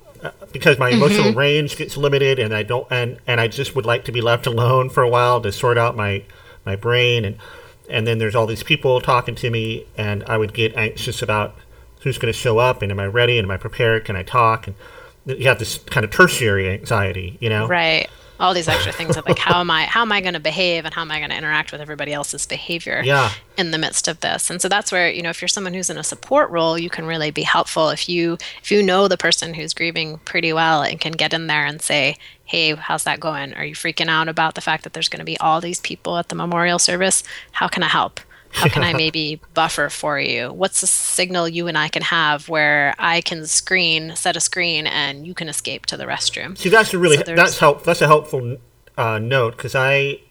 because 0.52 0.78
my 0.78 0.90
emotional 0.90 1.30
mm-hmm. 1.30 1.40
range 1.40 1.78
gets 1.78 1.98
limited 1.98 2.40
and 2.40 2.54
I 2.54 2.64
don't 2.64 2.88
and 2.92 3.20
and 3.28 3.40
I 3.42 3.48
just 3.48 3.76
would 3.76 3.86
like 3.86 4.06
to 4.06 4.12
be 4.12 4.22
left 4.22 4.48
alone 4.48 4.90
for 4.90 5.04
a 5.04 5.10
while 5.10 5.42
to 5.42 5.52
sort 5.52 5.78
out 5.78 5.96
my 5.96 6.24
my 6.66 6.76
brain. 6.76 7.26
And 7.26 7.38
and 7.90 8.06
then 8.06 8.18
there's 8.18 8.36
all 8.36 8.46
these 8.46 8.64
people 8.64 9.00
talking 9.02 9.36
to 9.36 9.50
me 9.50 9.86
and 9.98 10.24
I 10.26 10.38
would 10.38 10.54
get 10.54 10.76
anxious 10.76 11.22
about 11.22 11.56
who's 12.02 12.18
going 12.18 12.32
to 12.32 12.38
show 12.38 12.58
up 12.58 12.82
and 12.82 12.92
am 12.92 13.00
I 13.00 13.06
ready 13.06 13.38
and 13.38 13.46
am 13.46 13.52
I 13.52 13.58
prepared? 13.58 14.06
Can 14.06 14.16
I 14.16 14.24
talk? 14.24 14.68
And 14.68 14.76
you 15.26 15.48
have 15.48 15.60
this 15.60 15.78
kind 15.78 16.04
of 16.04 16.12
tertiary 16.12 16.70
anxiety 16.70 17.38
you 17.40 17.50
know? 17.50 17.68
Right 17.68 18.10
all 18.40 18.54
these 18.54 18.68
extra 18.68 18.92
things 18.92 19.18
of 19.18 19.26
like 19.26 19.40
how 19.40 19.60
am 19.60 19.72
I 19.72 19.84
how 19.84 20.02
am 20.02 20.12
I 20.12 20.22
going 20.22 20.34
to 20.34 20.40
behave 20.40 20.86
and 20.86 20.94
how 20.94 21.02
am 21.02 21.12
I 21.12 21.20
going 21.20 21.30
to 21.30 21.38
interact 21.38 21.72
with 21.72 21.82
everybody 21.82 22.14
else's 22.14 22.46
behavior 22.46 23.02
yeah. 23.04 23.32
in 23.58 23.72
the 23.72 23.78
midst 23.78 24.08
of 24.08 24.20
this. 24.20 24.50
And 24.50 24.62
so 24.62 24.70
that's 24.70 24.92
where 24.92 25.10
you 25.10 25.22
know 25.22 25.30
if 25.30 25.42
you're 25.42 25.48
someone 25.48 25.74
who's 25.74 25.90
in 25.90 25.98
a 25.98 26.04
support 26.04 26.50
role, 26.50 26.78
you 26.78 26.90
can 26.90 27.06
really 27.06 27.32
be 27.32 27.44
helpful 27.44 27.90
if 27.90 28.08
you 28.08 28.38
if 28.62 28.72
you 28.72 28.84
know 28.84 29.08
the 29.08 29.18
person 29.18 29.54
who's 29.54 29.74
grieving 29.74 30.20
pretty 30.20 30.54
well 30.54 30.84
and 30.84 31.00
can 31.00 31.14
get 31.14 31.34
in 31.34 31.48
there 31.48 31.66
and 31.66 31.82
say, 31.82 32.16
"Hey, 32.46 32.76
how's 32.76 33.04
that 33.04 33.20
going? 33.20 33.54
Are 33.54 33.66
you 33.66 33.76
freaking 33.76 34.10
out 34.10 34.28
about 34.28 34.56
the 34.56 34.62
fact 34.62 34.84
that 34.84 34.94
there's 34.94 35.10
going 35.10 35.20
to 35.20 35.26
be 35.26 35.38
all 35.40 35.62
these 35.62 35.80
people 35.80 36.18
at 36.18 36.30
the 36.30 36.36
memorial 36.36 36.80
service? 36.80 37.24
How 37.54 37.68
can 37.68 37.84
I 37.84 37.88
help?" 37.88 38.20
How 38.58 38.70
can 38.70 38.84
I 38.84 38.94
maybe 38.94 39.40
buffer 39.54 39.90
for 39.90 40.20
you? 40.20 40.52
What's 40.52 40.82
the 40.82 40.88
signal 40.88 41.48
you 41.48 41.68
and 41.68 41.78
I 41.78 41.90
can 41.90 42.02
have 42.02 42.50
where 42.50 42.96
I 42.98 43.22
can 43.22 43.46
screen, 43.46 44.16
set 44.16 44.36
a 44.36 44.40
screen, 44.40 44.88
and 44.88 45.28
you 45.28 45.34
can 45.34 45.48
escape 45.48 45.86
to 45.88 45.98
the 45.98 46.06
restroom? 46.06 46.58
See, 46.58 46.70
that's 46.70 46.94
a 46.94 46.98
really 46.98 47.18
so 47.18 47.36
that's 47.36 47.60
help. 47.60 47.84
That's 47.84 48.02
a 48.02 48.08
helpful 48.08 48.58
uh, 48.98 49.20
note 49.20 49.58
because 49.58 49.76
I 49.76 50.22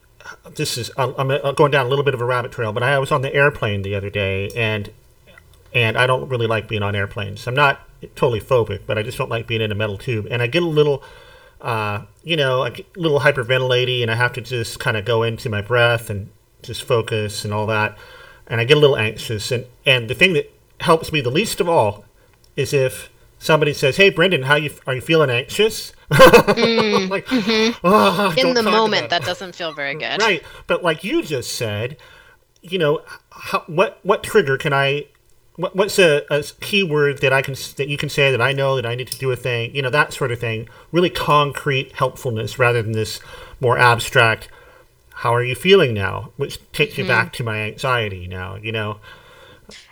this 0.55 0.77
is 0.77 0.91
I'm 0.99 1.29
going 1.55 1.71
down 1.71 1.87
a 1.87 1.89
little 1.89 2.05
bit 2.05 2.15
of 2.15 2.21
a 2.21 2.25
rabbit 2.25 2.53
trail, 2.53 2.73
but 2.73 2.83
I 2.83 2.99
was 2.99 3.13
on 3.13 3.23
the 3.23 3.33
airplane 3.33 3.83
the 3.83 3.95
other 3.95 4.11
day 4.11 4.51
and 4.57 4.91
and 5.73 5.97
I 5.97 6.07
don't 6.07 6.29
really 6.29 6.47
like 6.47 6.69
being 6.69 6.83
on 6.83 6.97
airplanes. 6.97 7.47
I'm 7.47 7.55
not 7.55 7.81
totally 8.15 8.41
phobic, 8.41 8.81
but 8.87 8.99
I 8.99 9.03
just 9.03 9.19
don't 9.19 9.31
like 9.31 9.47
being 9.47 9.61
in 9.61 9.71
a 9.71 9.75
metal 9.75 9.99
tube, 9.99 10.27
and 10.31 10.43
I 10.43 10.47
get 10.47 10.63
a 10.63 10.67
little, 10.67 11.03
uh, 11.61 12.03
you 12.25 12.37
know, 12.37 12.65
a 12.65 12.73
little 12.97 13.21
hyperventilating, 13.21 14.03
and 14.03 14.11
I 14.11 14.15
have 14.15 14.33
to 14.35 14.41
just 14.41 14.81
kind 14.81 14.97
of 14.97 15.05
go 15.05 15.23
into 15.23 15.49
my 15.49 15.61
breath 15.61 16.09
and 16.09 16.31
just 16.63 16.83
focus 16.83 17.45
and 17.45 17.53
all 17.53 17.67
that, 17.67 17.97
and 18.47 18.61
I 18.61 18.65
get 18.65 18.77
a 18.77 18.81
little 18.81 18.97
anxious. 18.97 19.51
And 19.51 19.67
and 19.85 20.09
the 20.09 20.15
thing 20.15 20.33
that 20.35 20.53
helps 20.81 21.13
me 21.13 21.21
the 21.21 21.31
least 21.31 21.61
of 21.61 21.69
all 21.69 22.05
is 22.57 22.73
if 22.73 23.11
somebody 23.39 23.73
says, 23.73 23.97
"Hey, 23.97 24.11
Brendan, 24.11 24.43
how 24.43 24.57
you 24.57 24.71
are 24.87 24.95
you 24.95 25.01
feeling 25.01 25.31
anxious?" 25.31 25.93
Mm, 26.11 27.11
like, 27.11 27.27
mm-hmm. 27.27 27.79
oh, 27.85 28.35
in 28.37 28.55
the 28.55 28.63
moment, 28.63 29.11
that 29.11 29.25
doesn't 29.25 29.55
feel 29.55 29.73
very 29.73 29.95
good. 29.95 30.21
Right, 30.21 30.43
but 30.67 30.83
like 30.83 31.05
you 31.05 31.23
just 31.23 31.53
said, 31.53 31.97
you 32.63 32.79
know, 32.79 33.03
how, 33.31 33.65
what 33.67 34.01
what 34.03 34.23
trigger 34.23 34.57
can 34.57 34.73
I? 34.73 35.07
What, 35.57 35.75
what's 35.75 35.99
a, 35.99 36.23
a 36.31 36.45
keyword 36.61 37.23
that 37.23 37.33
I 37.33 37.41
can 37.41 37.55
that 37.77 37.89
you 37.89 37.97
can 37.97 38.09
say 38.09 38.31
that 38.31 38.43
I 38.43 38.53
know 38.53 38.77
that 38.77 38.85
I 38.85 38.95
need 38.95 39.09
to 39.09 39.19
do 39.19 39.31
a 39.31 39.37
thing? 39.37 39.75
You 39.75 39.83
know, 39.83 39.91
that 39.91 40.13
sort 40.13 40.31
of 40.31 40.39
thing. 40.39 40.69
Really 40.93 41.11
concrete 41.11 41.93
helpfulness 41.93 42.59
rather 42.59 42.83
than 42.83 42.93
this 42.93 43.21
more 43.61 43.79
abstract. 43.79 44.49
How 45.17 45.35
are 45.35 45.43
you 45.43 45.55
feeling 45.55 45.95
now? 45.95 46.33
Which 46.37 46.59
takes 46.73 46.93
mm-hmm. 46.93 47.03
you 47.03 47.09
back 47.09 47.33
to 47.35 47.45
my 47.45 47.63
anxiety 47.63 48.27
now. 48.27 48.57
You 48.57 48.73
know 48.73 49.01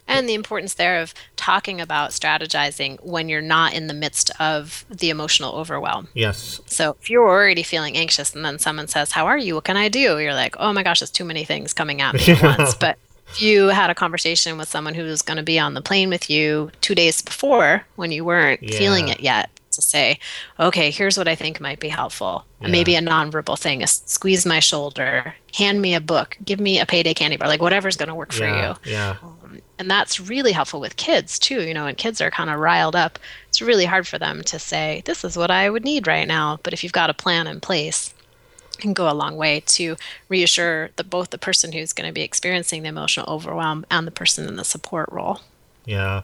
and 0.07 0.29
the 0.29 0.35
importance 0.35 0.75
there 0.75 1.01
of 1.01 1.15
talking 1.37 1.81
about 1.81 2.11
strategizing 2.11 3.03
when 3.05 3.29
you're 3.29 3.43
not 3.43 3.73
in 3.73 3.87
the 3.87 3.95
midst 3.95 4.31
of 4.41 4.85
the 4.91 5.11
emotional 5.11 5.55
overwhelm. 5.55 6.09
Yes. 6.15 6.61
So 6.67 6.97
if 7.01 7.11
you're 7.11 7.29
already 7.29 7.63
feeling 7.63 7.97
anxious 7.97 8.35
and 8.35 8.45
then 8.45 8.59
someone 8.59 8.89
says, 8.89 9.13
How 9.13 9.27
are 9.27 9.39
you? 9.39 9.55
What 9.55 9.65
can 9.65 9.77
I 9.77 9.89
do? 9.89 10.19
You're 10.19 10.35
like, 10.35 10.57
Oh 10.59 10.73
my 10.73 10.83
gosh, 10.83 11.01
there's 11.01 11.11
too 11.11 11.25
many 11.25 11.45
things 11.45 11.73
coming 11.73 12.01
at 12.01 12.15
me 12.15 12.27
at 12.29 12.43
once. 12.59 12.75
But 12.75 12.99
if 13.29 13.41
you 13.41 13.69
had 13.69 13.91
a 13.91 13.95
conversation 13.95 14.59
with 14.59 14.69
someone 14.69 14.95
who 14.95 15.03
was 15.03 15.23
going 15.23 15.39
to 15.39 15.43
be 15.43 15.59
on 15.59 15.75
the 15.75 15.83
plane 15.83 16.11
with 16.11 16.29
you 16.29 16.71
two 16.81 16.95
days 16.95 17.23
before 17.23 17.85
when 17.97 18.13
you 18.13 18.25
weren't 18.25 18.63
yeah. 18.63 18.79
feeling 18.79 19.09
it 19.09 19.21
yet, 19.21 19.51
to 19.77 19.83
say, 19.83 20.19
okay, 20.59 20.91
here's 20.91 21.17
what 21.19 21.29
I 21.29 21.35
think 21.35 21.61
might 21.61 21.81
be 21.81 21.89
helpful. 21.89 22.45
Yeah. 22.61 22.69
Maybe 22.69 22.95
a 22.95 23.01
nonverbal 23.01 23.59
thing, 23.59 23.83
a 23.83 23.87
squeeze 23.87 24.47
my 24.47 24.61
shoulder, 24.61 25.35
hand 25.55 25.83
me 25.83 25.95
a 25.95 26.01
book, 26.01 26.37
give 26.45 26.61
me 26.61 26.81
a 26.81 26.87
payday 26.87 27.15
candy 27.15 27.37
bar, 27.37 27.49
like 27.49 27.63
whatever's 27.63 27.97
going 27.97 28.09
to 28.09 28.15
work 28.15 28.33
for 28.33 28.45
yeah. 28.45 28.77
you. 28.85 28.93
Yeah 28.93 29.17
um, 29.55 29.61
and 29.79 29.91
that's 29.91 30.21
really 30.21 30.53
helpful 30.53 30.81
with 30.81 30.97
kids 30.97 31.39
too 31.39 31.63
you 31.63 31.75
know 31.75 31.85
when 31.85 31.95
kids 31.95 32.21
are 32.21 32.31
kind 32.31 32.51
of 32.51 32.59
riled 32.59 32.97
up 32.97 33.19
it's 33.49 33.63
really 33.63 33.85
hard 33.85 34.07
for 34.07 34.19
them 34.19 34.43
to 34.43 34.59
say 34.59 35.03
this 35.05 35.25
is 35.25 35.37
what 35.37 35.51
i 35.51 35.69
would 35.69 35.85
need 35.85 36.07
right 36.07 36.29
now 36.29 36.59
but 36.63 36.73
if 36.73 36.83
you've 36.83 36.93
got 36.93 37.11
a 37.11 37.15
plan 37.15 37.47
in 37.47 37.61
place 37.61 38.15
it 38.73 38.79
can 38.79 38.93
go 38.93 39.11
a 39.11 39.15
long 39.15 39.37
way 39.37 39.61
to 39.61 39.97
reassure 40.29 40.91
the 40.97 41.05
both 41.05 41.31
the 41.31 41.39
person 41.39 41.73
who's 41.73 41.93
going 41.93 42.09
to 42.09 42.13
be 42.13 42.23
experiencing 42.23 42.83
the 42.83 42.89
emotional 42.89 43.31
overwhelm 43.33 43.85
and 43.91 44.07
the 44.07 44.13
person 44.13 44.47
in 44.49 44.57
the 44.57 44.65
support 44.65 45.09
role 45.13 45.41
yeah 45.85 46.23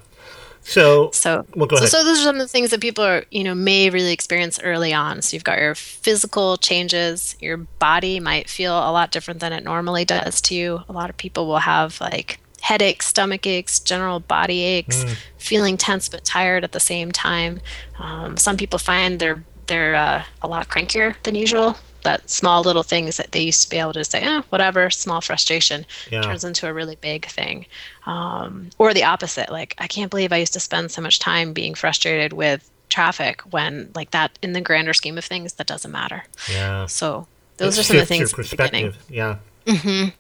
so 0.63 1.11
so 1.13 1.45
well, 1.55 1.69
so, 1.71 1.87
so 1.87 2.05
those 2.05 2.21
are 2.21 2.25
some 2.25 2.37
of 2.37 2.41
the 2.41 2.49
things 2.49 2.71
that 2.71 2.81
people 2.81 3.03
are 3.03 3.25
you 3.31 3.43
know 3.43 3.55
may 3.55 3.91
really 3.91 4.13
experience 4.13 4.61
early 4.63 4.93
on 4.93 5.23
so 5.23 5.35
you've 5.35 5.45
got 5.45 5.59
your 5.59 5.75
physical 5.75 6.57
changes 6.57 7.35
your 7.41 7.57
body 7.57 8.21
might 8.21 8.49
feel 8.49 8.73
a 8.73 8.93
lot 8.93 9.11
different 9.11 9.41
than 9.41 9.53
it 9.53 9.65
normally 9.65 10.05
does 10.05 10.41
to 10.41 10.55
you 10.55 10.83
a 10.89 10.93
lot 10.93 11.11
of 11.11 11.17
people 11.17 11.47
will 11.47 11.59
have 11.59 12.01
like 12.01 12.41
headaches, 12.61 13.07
stomach 13.07 13.47
aches, 13.47 13.81
general 13.81 14.21
body 14.21 14.63
aches, 14.63 15.05
mm. 15.05 15.17
feeling 15.39 15.77
tense 15.77 16.09
but 16.09 16.25
tired 16.25 16.63
at 16.63 16.73
the 16.73 16.81
same 16.81 17.11
time. 17.11 17.61
Um, 17.99 18.37
some 18.37 18.57
people 18.57 18.79
find 18.79 19.19
they're 19.19 19.43
they're 19.71 19.95
uh, 19.95 20.23
a 20.43 20.49
lot 20.49 20.69
crankier 20.69 21.15
than 21.23 21.35
usual. 21.35 21.77
That 22.03 22.29
small 22.29 22.63
little 22.63 22.83
things 22.83 23.17
that 23.17 23.33
they 23.33 23.41
used 23.41 23.63
to 23.63 23.71
be 23.71 23.79
able 23.79 23.93
to 23.93 24.05
say, 24.05 24.21
eh, 24.21 24.43
whatever, 24.49 24.91
small 24.91 25.21
frustration 25.21 25.87
yeah. 26.11 26.23
turns 26.23 26.45
into 26.45 26.67
a 26.67 26.73
really 26.73 26.97
big 26.97 27.27
thing. 27.27 27.67
Um, 28.07 28.71
or 28.79 28.95
the 28.95 29.05
opposite, 29.05 29.51
like, 29.51 29.75
I 29.79 29.87
can't 29.87 30.11
believe 30.11 30.33
I 30.33 30.39
used 30.39 30.55
to 30.55 30.61
spend 30.61 30.91
so 30.91 31.03
much 31.03 31.19
time 31.19 31.53
being 31.53 31.75
frustrated 31.75 32.33
with 32.33 32.71
traffic 32.89 33.43
when, 33.53 33.91
like, 33.95 34.11
that 34.13 34.39
in 34.43 34.55
the 34.55 34.61
grander 34.61 34.95
scheme 34.95 35.19
of 35.19 35.25
things, 35.25 35.55
that 35.55 35.67
doesn't 35.67 35.91
matter. 35.91 36.25
Yeah. 36.51 36.87
So 36.87 37.27
those 37.59 37.77
it 37.77 37.81
are 37.81 37.85
some 37.85 37.97
of 37.97 38.03
the 38.03 38.07
things. 38.07 38.33
Your 38.33 38.37
perspective. 38.37 38.97
Yeah. 39.09 39.37
Mm-hmm. 39.67 40.11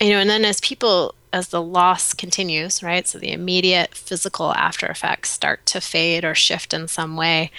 You 0.00 0.10
know, 0.10 0.18
and 0.18 0.30
then 0.30 0.44
as 0.44 0.60
people 0.60 1.14
as 1.32 1.48
the 1.48 1.60
loss 1.60 2.14
continues, 2.14 2.80
right? 2.80 3.08
So 3.08 3.18
the 3.18 3.32
immediate 3.32 3.96
physical 3.96 4.54
after 4.54 4.86
effects 4.86 5.30
start 5.30 5.66
to 5.66 5.80
fade 5.80 6.24
or 6.24 6.36
shift 6.36 6.72
in 6.72 6.86
some 6.86 7.16
way. 7.16 7.50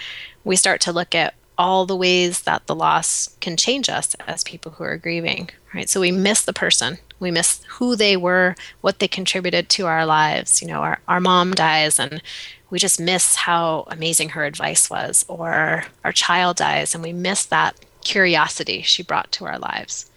We 0.45 0.55
start 0.55 0.79
to 0.81 0.93
look 0.93 1.13
at 1.13 1.33
all 1.57 1.85
the 1.85 1.95
ways 1.95 2.41
that 2.41 2.67
the 2.67 2.75
loss 2.75 3.35
can 3.41 3.57
change 3.57 3.89
us 3.89 4.15
as 4.27 4.43
people 4.43 4.73
who 4.73 4.83
are 4.83 4.97
grieving, 4.97 5.49
right? 5.73 5.89
So 5.89 5.99
we 5.99 6.11
miss 6.11 6.43
the 6.43 6.53
person, 6.53 6.99
we 7.19 7.31
miss 7.31 7.61
who 7.67 7.95
they 7.95 8.15
were, 8.15 8.55
what 8.81 8.99
they 8.99 9.07
contributed 9.07 9.67
to 9.69 9.87
our 9.87 10.05
lives. 10.05 10.61
You 10.61 10.67
know, 10.67 10.79
our, 10.81 10.99
our 11.07 11.19
mom 11.19 11.53
dies 11.53 11.99
and 11.99 12.21
we 12.69 12.79
just 12.79 12.99
miss 12.99 13.35
how 13.35 13.85
amazing 13.87 14.29
her 14.29 14.45
advice 14.45 14.89
was, 14.89 15.25
or 15.27 15.85
our 16.03 16.11
child 16.11 16.57
dies 16.57 16.93
and 16.93 17.03
we 17.03 17.13
miss 17.13 17.45
that 17.45 17.75
curiosity 18.03 18.81
she 18.83 19.01
brought 19.01 19.31
to 19.31 19.45
our 19.45 19.57
lives 19.57 20.09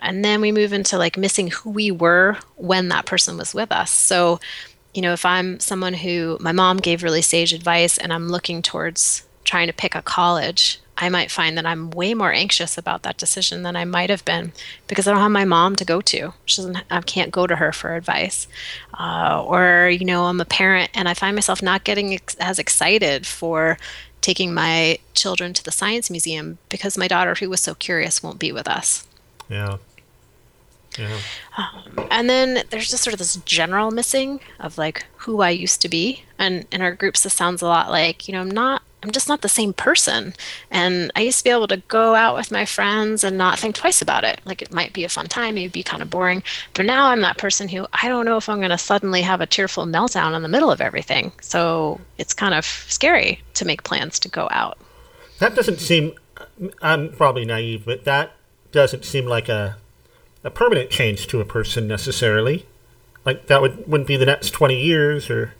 and 0.00 0.24
then 0.24 0.40
we 0.40 0.52
move 0.52 0.72
into 0.72 0.98
like 0.98 1.16
missing 1.16 1.48
who 1.48 1.70
we 1.70 1.90
were 1.90 2.36
when 2.56 2.88
that 2.88 3.06
person 3.06 3.36
was 3.36 3.54
with 3.54 3.70
us 3.70 3.90
so 3.90 4.40
you 4.94 5.02
know 5.02 5.12
if 5.12 5.24
i'm 5.24 5.58
someone 5.60 5.94
who 5.94 6.36
my 6.40 6.52
mom 6.52 6.78
gave 6.78 7.02
really 7.02 7.22
sage 7.22 7.52
advice 7.52 7.98
and 7.98 8.12
i'm 8.12 8.28
looking 8.28 8.62
towards 8.62 9.26
trying 9.44 9.66
to 9.66 9.72
pick 9.72 9.94
a 9.94 10.02
college 10.02 10.80
i 10.98 11.08
might 11.08 11.30
find 11.30 11.56
that 11.56 11.66
i'm 11.66 11.90
way 11.90 12.14
more 12.14 12.32
anxious 12.32 12.76
about 12.76 13.02
that 13.02 13.16
decision 13.16 13.62
than 13.62 13.76
i 13.76 13.84
might 13.84 14.10
have 14.10 14.24
been 14.24 14.52
because 14.86 15.06
i 15.06 15.10
don't 15.10 15.20
have 15.20 15.30
my 15.30 15.44
mom 15.44 15.76
to 15.76 15.84
go 15.84 16.00
to. 16.00 16.32
She 16.44 16.56
doesn't 16.56 16.78
i 16.90 17.00
can't 17.02 17.30
go 17.30 17.46
to 17.46 17.56
her 17.56 17.72
for 17.72 17.94
advice. 17.94 18.46
Uh, 18.98 19.42
or 19.46 19.88
you 19.88 20.04
know 20.04 20.24
i'm 20.24 20.40
a 20.40 20.44
parent 20.44 20.90
and 20.94 21.08
i 21.08 21.14
find 21.14 21.36
myself 21.36 21.62
not 21.62 21.84
getting 21.84 22.14
ex- 22.14 22.36
as 22.36 22.58
excited 22.58 23.26
for 23.26 23.78
taking 24.20 24.52
my 24.52 24.98
children 25.14 25.54
to 25.54 25.64
the 25.64 25.72
science 25.72 26.10
museum 26.10 26.58
because 26.68 26.98
my 26.98 27.08
daughter 27.08 27.34
who 27.36 27.48
was 27.48 27.60
so 27.60 27.74
curious 27.74 28.22
won't 28.22 28.38
be 28.38 28.52
with 28.52 28.68
us. 28.68 29.06
Yeah 29.48 29.78
yeah. 31.00 31.18
Um, 31.56 32.08
and 32.10 32.28
then 32.28 32.62
there's 32.70 32.90
just 32.90 33.02
sort 33.02 33.14
of 33.14 33.18
this 33.18 33.36
general 33.44 33.90
missing 33.90 34.40
of 34.58 34.78
like 34.78 35.06
who 35.18 35.40
I 35.42 35.50
used 35.50 35.80
to 35.82 35.88
be. 35.88 36.24
And 36.38 36.66
in 36.70 36.82
our 36.82 36.94
groups, 36.94 37.22
this 37.22 37.34
sounds 37.34 37.62
a 37.62 37.66
lot 37.66 37.90
like, 37.90 38.28
you 38.28 38.32
know, 38.32 38.40
I'm 38.40 38.50
not, 38.50 38.82
I'm 39.02 39.10
just 39.10 39.28
not 39.28 39.40
the 39.40 39.48
same 39.48 39.72
person. 39.72 40.34
And 40.70 41.10
I 41.16 41.20
used 41.20 41.38
to 41.38 41.44
be 41.44 41.50
able 41.50 41.68
to 41.68 41.78
go 41.88 42.14
out 42.14 42.36
with 42.36 42.50
my 42.50 42.64
friends 42.64 43.24
and 43.24 43.38
not 43.38 43.58
think 43.58 43.74
twice 43.74 44.02
about 44.02 44.24
it. 44.24 44.40
Like 44.44 44.62
it 44.62 44.72
might 44.72 44.92
be 44.92 45.04
a 45.04 45.08
fun 45.08 45.26
time, 45.26 45.56
it 45.56 45.62
would 45.62 45.72
be 45.72 45.82
kind 45.82 46.02
of 46.02 46.10
boring. 46.10 46.42
But 46.74 46.86
now 46.86 47.06
I'm 47.06 47.22
that 47.22 47.38
person 47.38 47.68
who 47.68 47.86
I 47.92 48.08
don't 48.08 48.26
know 48.26 48.36
if 48.36 48.48
I'm 48.48 48.58
going 48.58 48.70
to 48.70 48.78
suddenly 48.78 49.22
have 49.22 49.40
a 49.40 49.46
tearful 49.46 49.86
meltdown 49.86 50.36
in 50.36 50.42
the 50.42 50.48
middle 50.48 50.70
of 50.70 50.80
everything. 50.80 51.32
So 51.40 52.00
it's 52.18 52.34
kind 52.34 52.54
of 52.54 52.64
scary 52.64 53.42
to 53.54 53.64
make 53.64 53.84
plans 53.84 54.18
to 54.20 54.28
go 54.28 54.48
out. 54.50 54.78
That 55.38 55.54
doesn't 55.54 55.80
seem, 55.80 56.12
I'm 56.82 57.12
probably 57.12 57.46
naive, 57.46 57.86
but 57.86 58.04
that 58.04 58.32
doesn't 58.72 59.04
seem 59.04 59.26
like 59.26 59.48
a 59.48 59.76
a 60.44 60.50
permanent 60.50 60.90
change 60.90 61.26
to 61.28 61.40
a 61.40 61.44
person 61.44 61.86
necessarily. 61.86 62.66
Like 63.24 63.46
that 63.46 63.60
would 63.60 63.86
wouldn't 63.86 64.08
be 64.08 64.16
the 64.16 64.26
next 64.26 64.50
twenty 64.50 64.80
years, 64.80 65.28
or 65.28 65.54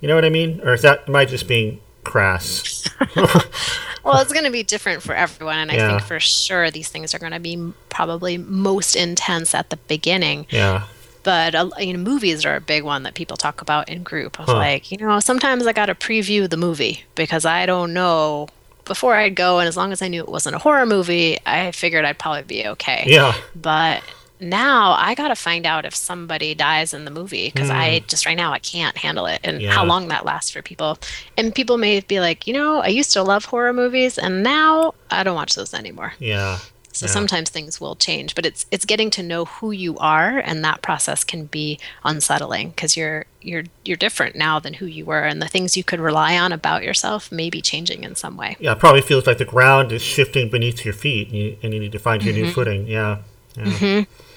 you 0.00 0.08
know 0.08 0.14
what 0.14 0.24
I 0.24 0.30
mean? 0.30 0.60
Or 0.62 0.72
is 0.72 0.82
that 0.82 1.08
am 1.08 1.16
I 1.16 1.24
just 1.24 1.46
being 1.46 1.80
crass? 2.04 2.88
well, 3.16 4.20
it's 4.20 4.32
going 4.32 4.44
to 4.44 4.50
be 4.50 4.62
different 4.62 5.02
for 5.02 5.14
everyone, 5.14 5.58
and 5.58 5.70
I 5.70 5.76
think 5.76 6.02
for 6.02 6.18
sure 6.18 6.70
these 6.70 6.88
things 6.88 7.14
are 7.14 7.18
going 7.18 7.32
to 7.32 7.40
be 7.40 7.72
probably 7.90 8.38
most 8.38 8.96
intense 8.96 9.54
at 9.54 9.70
the 9.70 9.76
beginning. 9.76 10.46
Yeah. 10.50 10.86
But 11.22 11.54
uh, 11.54 11.70
you 11.78 11.92
know, 11.92 11.98
movies 11.98 12.44
are 12.44 12.56
a 12.56 12.60
big 12.60 12.82
one 12.82 13.04
that 13.04 13.14
people 13.14 13.36
talk 13.36 13.60
about 13.60 13.88
in 13.88 14.02
group. 14.02 14.40
Of 14.40 14.46
huh. 14.46 14.54
like, 14.54 14.90
you 14.90 14.98
know, 14.98 15.20
sometimes 15.20 15.66
I 15.66 15.72
got 15.72 15.86
to 15.86 15.94
preview 15.94 16.48
the 16.48 16.56
movie 16.56 17.04
because 17.14 17.44
I 17.44 17.66
don't 17.66 17.92
know 17.92 18.48
before 18.84 19.14
I'd 19.14 19.36
go, 19.36 19.58
and 19.58 19.68
as 19.68 19.76
long 19.76 19.92
as 19.92 20.02
I 20.02 20.08
knew 20.08 20.20
it 20.20 20.28
wasn't 20.28 20.56
a 20.56 20.58
horror 20.58 20.86
movie, 20.86 21.38
I 21.46 21.70
figured 21.70 22.04
I'd 22.04 22.18
probably 22.18 22.42
be 22.42 22.66
okay. 22.66 23.04
Yeah. 23.06 23.34
But 23.54 24.02
now 24.42 24.92
I 24.92 25.14
got 25.14 25.28
to 25.28 25.36
find 25.36 25.66
out 25.66 25.84
if 25.84 25.94
somebody 25.94 26.54
dies 26.54 26.92
in 26.92 27.04
the 27.04 27.10
movie 27.10 27.50
because 27.50 27.70
mm. 27.70 27.74
I 27.74 27.98
hmm. 28.00 28.06
just 28.06 28.26
right 28.26 28.36
now 28.36 28.52
I 28.52 28.58
can't 28.58 28.96
handle 28.96 29.26
it 29.26 29.40
and 29.44 29.62
yeah. 29.62 29.72
how 29.72 29.84
long 29.84 30.08
that 30.08 30.24
lasts 30.24 30.50
for 30.50 30.62
people. 30.62 30.98
And 31.36 31.54
people 31.54 31.78
may 31.78 32.00
be 32.00 32.20
like, 32.20 32.46
you 32.46 32.52
know, 32.52 32.80
I 32.80 32.88
used 32.88 33.12
to 33.12 33.22
love 33.22 33.46
horror 33.46 33.72
movies 33.72 34.18
and 34.18 34.42
now 34.42 34.94
I 35.10 35.22
don't 35.22 35.36
watch 35.36 35.54
those 35.54 35.72
anymore. 35.72 36.14
Yeah. 36.18 36.58
So 36.92 37.06
yeah. 37.06 37.12
sometimes 37.12 37.48
things 37.48 37.80
will 37.80 37.96
change, 37.96 38.34
but 38.34 38.44
it's 38.44 38.66
it's 38.70 38.84
getting 38.84 39.10
to 39.12 39.22
know 39.22 39.46
who 39.46 39.70
you 39.70 39.96
are, 39.96 40.38
and 40.38 40.62
that 40.62 40.82
process 40.82 41.24
can 41.24 41.46
be 41.46 41.78
unsettling 42.04 42.68
because 42.68 42.96
you're 42.96 43.24
you're 43.40 43.64
you're 43.84 43.96
different 43.96 44.36
now 44.36 44.58
than 44.58 44.74
who 44.74 44.84
you 44.84 45.06
were, 45.06 45.22
and 45.22 45.40
the 45.40 45.48
things 45.48 45.74
you 45.74 45.84
could 45.84 46.00
rely 46.00 46.36
on 46.36 46.52
about 46.52 46.82
yourself 46.82 47.32
may 47.32 47.48
be 47.48 47.62
changing 47.62 48.04
in 48.04 48.14
some 48.14 48.36
way. 48.36 48.56
Yeah, 48.60 48.72
it 48.72 48.78
probably 48.78 49.00
feels 49.00 49.26
like 49.26 49.38
the 49.38 49.46
ground 49.46 49.90
is 49.90 50.02
shifting 50.02 50.50
beneath 50.50 50.84
your 50.84 50.94
feet, 50.94 51.28
and 51.28 51.36
you, 51.36 51.56
and 51.62 51.72
you 51.72 51.80
need 51.80 51.92
to 51.92 51.98
find 51.98 52.22
your 52.22 52.34
mm-hmm. 52.34 52.42
new 52.44 52.52
footing. 52.52 52.86
Yeah. 52.86 53.18
yeah. 53.56 53.64
Mm-hmm. 53.64 54.31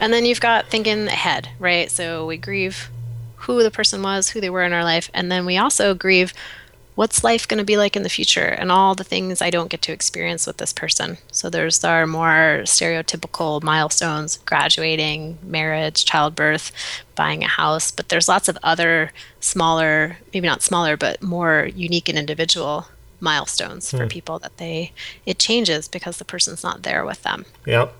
And 0.00 0.12
then 0.12 0.24
you've 0.24 0.40
got 0.40 0.66
thinking 0.66 1.08
ahead, 1.08 1.48
right? 1.58 1.90
So 1.90 2.26
we 2.26 2.36
grieve 2.36 2.90
who 3.36 3.62
the 3.62 3.70
person 3.70 4.02
was, 4.02 4.30
who 4.30 4.40
they 4.40 4.50
were 4.50 4.64
in 4.64 4.72
our 4.72 4.84
life, 4.84 5.10
and 5.14 5.30
then 5.30 5.46
we 5.46 5.56
also 5.56 5.94
grieve 5.94 6.32
what's 6.96 7.22
life 7.22 7.46
going 7.46 7.58
to 7.58 7.64
be 7.64 7.76
like 7.76 7.94
in 7.94 8.02
the 8.02 8.08
future 8.08 8.46
and 8.46 8.72
all 8.72 8.94
the 8.94 9.04
things 9.04 9.40
I 9.40 9.50
don't 9.50 9.70
get 9.70 9.82
to 9.82 9.92
experience 9.92 10.46
with 10.46 10.56
this 10.56 10.72
person. 10.72 11.18
So 11.30 11.48
there's 11.48 11.84
our 11.84 12.06
more 12.06 12.62
stereotypical 12.62 13.62
milestones 13.62 14.38
graduating, 14.38 15.38
marriage, 15.42 16.06
childbirth, 16.06 16.72
buying 17.14 17.44
a 17.44 17.48
house, 17.48 17.90
but 17.90 18.08
there's 18.08 18.28
lots 18.28 18.48
of 18.48 18.58
other 18.62 19.12
smaller, 19.40 20.16
maybe 20.32 20.48
not 20.48 20.62
smaller, 20.62 20.96
but 20.96 21.22
more 21.22 21.68
unique 21.74 22.08
and 22.08 22.18
individual 22.18 22.88
milestones 23.20 23.90
for 23.90 24.04
hmm. 24.04 24.08
people 24.08 24.38
that 24.38 24.56
they 24.58 24.92
it 25.24 25.38
changes 25.38 25.88
because 25.88 26.18
the 26.18 26.24
person's 26.24 26.62
not 26.62 26.82
there 26.82 27.04
with 27.04 27.22
them. 27.22 27.44
Yep. 27.66 27.94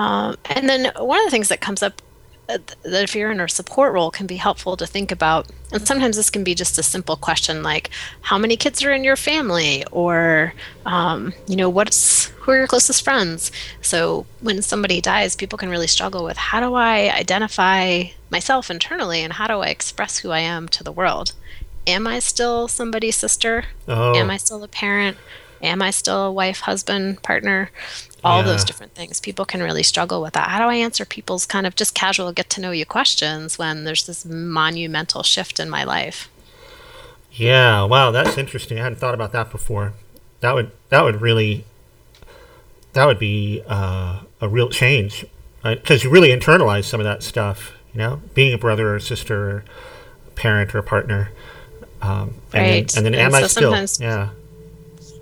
Um, 0.00 0.38
and 0.46 0.66
then 0.66 0.90
one 0.96 1.18
of 1.18 1.26
the 1.26 1.30
things 1.30 1.48
that 1.48 1.60
comes 1.60 1.82
up 1.82 2.00
uh, 2.48 2.56
that 2.84 3.04
if 3.04 3.14
you're 3.14 3.30
in 3.30 3.38
a 3.38 3.46
support 3.50 3.92
role 3.92 4.10
can 4.10 4.26
be 4.26 4.36
helpful 4.36 4.74
to 4.78 4.86
think 4.86 5.12
about 5.12 5.46
and 5.72 5.86
sometimes 5.86 6.16
this 6.16 6.30
can 6.30 6.42
be 6.42 6.54
just 6.54 6.78
a 6.78 6.82
simple 6.82 7.16
question 7.16 7.62
like 7.62 7.90
how 8.22 8.38
many 8.38 8.56
kids 8.56 8.82
are 8.82 8.92
in 8.92 9.04
your 9.04 9.14
family? 9.14 9.84
Or 9.92 10.54
um, 10.86 11.34
you 11.46 11.54
know 11.54 11.68
what's 11.68 12.28
who 12.28 12.52
are 12.52 12.56
your 12.56 12.66
closest 12.66 13.04
friends? 13.04 13.52
So 13.82 14.24
when 14.40 14.62
somebody 14.62 15.02
dies 15.02 15.36
people 15.36 15.58
can 15.58 15.68
really 15.68 15.86
struggle 15.86 16.24
with 16.24 16.38
how 16.38 16.60
do 16.60 16.74
i 16.74 17.14
identify 17.14 18.04
myself 18.30 18.70
internally 18.70 19.20
and 19.22 19.34
how 19.34 19.48
do 19.48 19.58
i 19.58 19.66
express 19.66 20.20
who 20.20 20.30
i 20.30 20.40
am 20.40 20.66
to 20.68 20.82
the 20.82 20.92
world? 20.92 21.34
Am 21.86 22.06
i 22.06 22.20
still 22.20 22.68
somebody's 22.68 23.16
sister? 23.16 23.66
Oh. 23.86 24.16
am 24.16 24.30
i 24.30 24.38
still 24.38 24.64
a 24.64 24.68
parent? 24.68 25.18
Am 25.62 25.82
i 25.82 25.90
still 25.90 26.24
a 26.24 26.32
wife 26.32 26.60
husband 26.60 27.22
partner 27.22 27.70
all 28.24 28.42
those 28.42 28.64
different 28.64 28.94
things. 28.94 29.20
People 29.20 29.44
can 29.44 29.62
really 29.62 29.82
struggle 29.82 30.20
with 30.22 30.34
that. 30.34 30.48
How 30.48 30.58
do 30.58 30.64
I 30.64 30.74
answer 30.74 31.04
people's 31.04 31.46
kind 31.46 31.66
of 31.66 31.74
just 31.74 31.94
casual 31.94 32.32
get 32.32 32.50
to 32.50 32.60
know 32.60 32.70
you 32.70 32.86
questions 32.86 33.58
when 33.58 33.84
there's 33.84 34.06
this 34.06 34.24
monumental 34.24 35.22
shift 35.22 35.58
in 35.60 35.70
my 35.70 35.84
life? 35.84 36.28
Yeah, 37.32 37.84
wow, 37.84 38.10
that's 38.10 38.36
interesting. 38.36 38.78
I 38.78 38.82
hadn't 38.82 38.98
thought 38.98 39.14
about 39.14 39.32
that 39.32 39.50
before. 39.50 39.92
That 40.40 40.54
would 40.54 40.72
that 40.88 41.02
would 41.02 41.20
really 41.20 41.64
that 42.92 43.06
would 43.06 43.18
be 43.18 43.62
uh, 43.66 44.20
a 44.40 44.48
real 44.48 44.68
change 44.68 45.24
because 45.62 46.02
you 46.02 46.10
really 46.10 46.30
internalize 46.30 46.84
some 46.84 47.00
of 47.00 47.04
that 47.04 47.22
stuff. 47.22 47.72
You 47.92 47.98
know, 47.98 48.22
being 48.34 48.52
a 48.52 48.58
brother 48.58 48.94
or 48.94 49.00
sister, 49.00 49.50
or 49.50 49.64
parent 50.36 50.74
or 50.74 50.82
partner. 50.82 51.30
Um, 52.02 52.34
and 52.52 52.62
Right. 52.62 52.88
Then, 52.88 53.06
and 53.06 53.14
then, 53.14 53.14
And 53.14 53.34
am 53.34 53.44
I 53.44 53.46
still? 53.46 53.74
Yeah. 54.00 54.30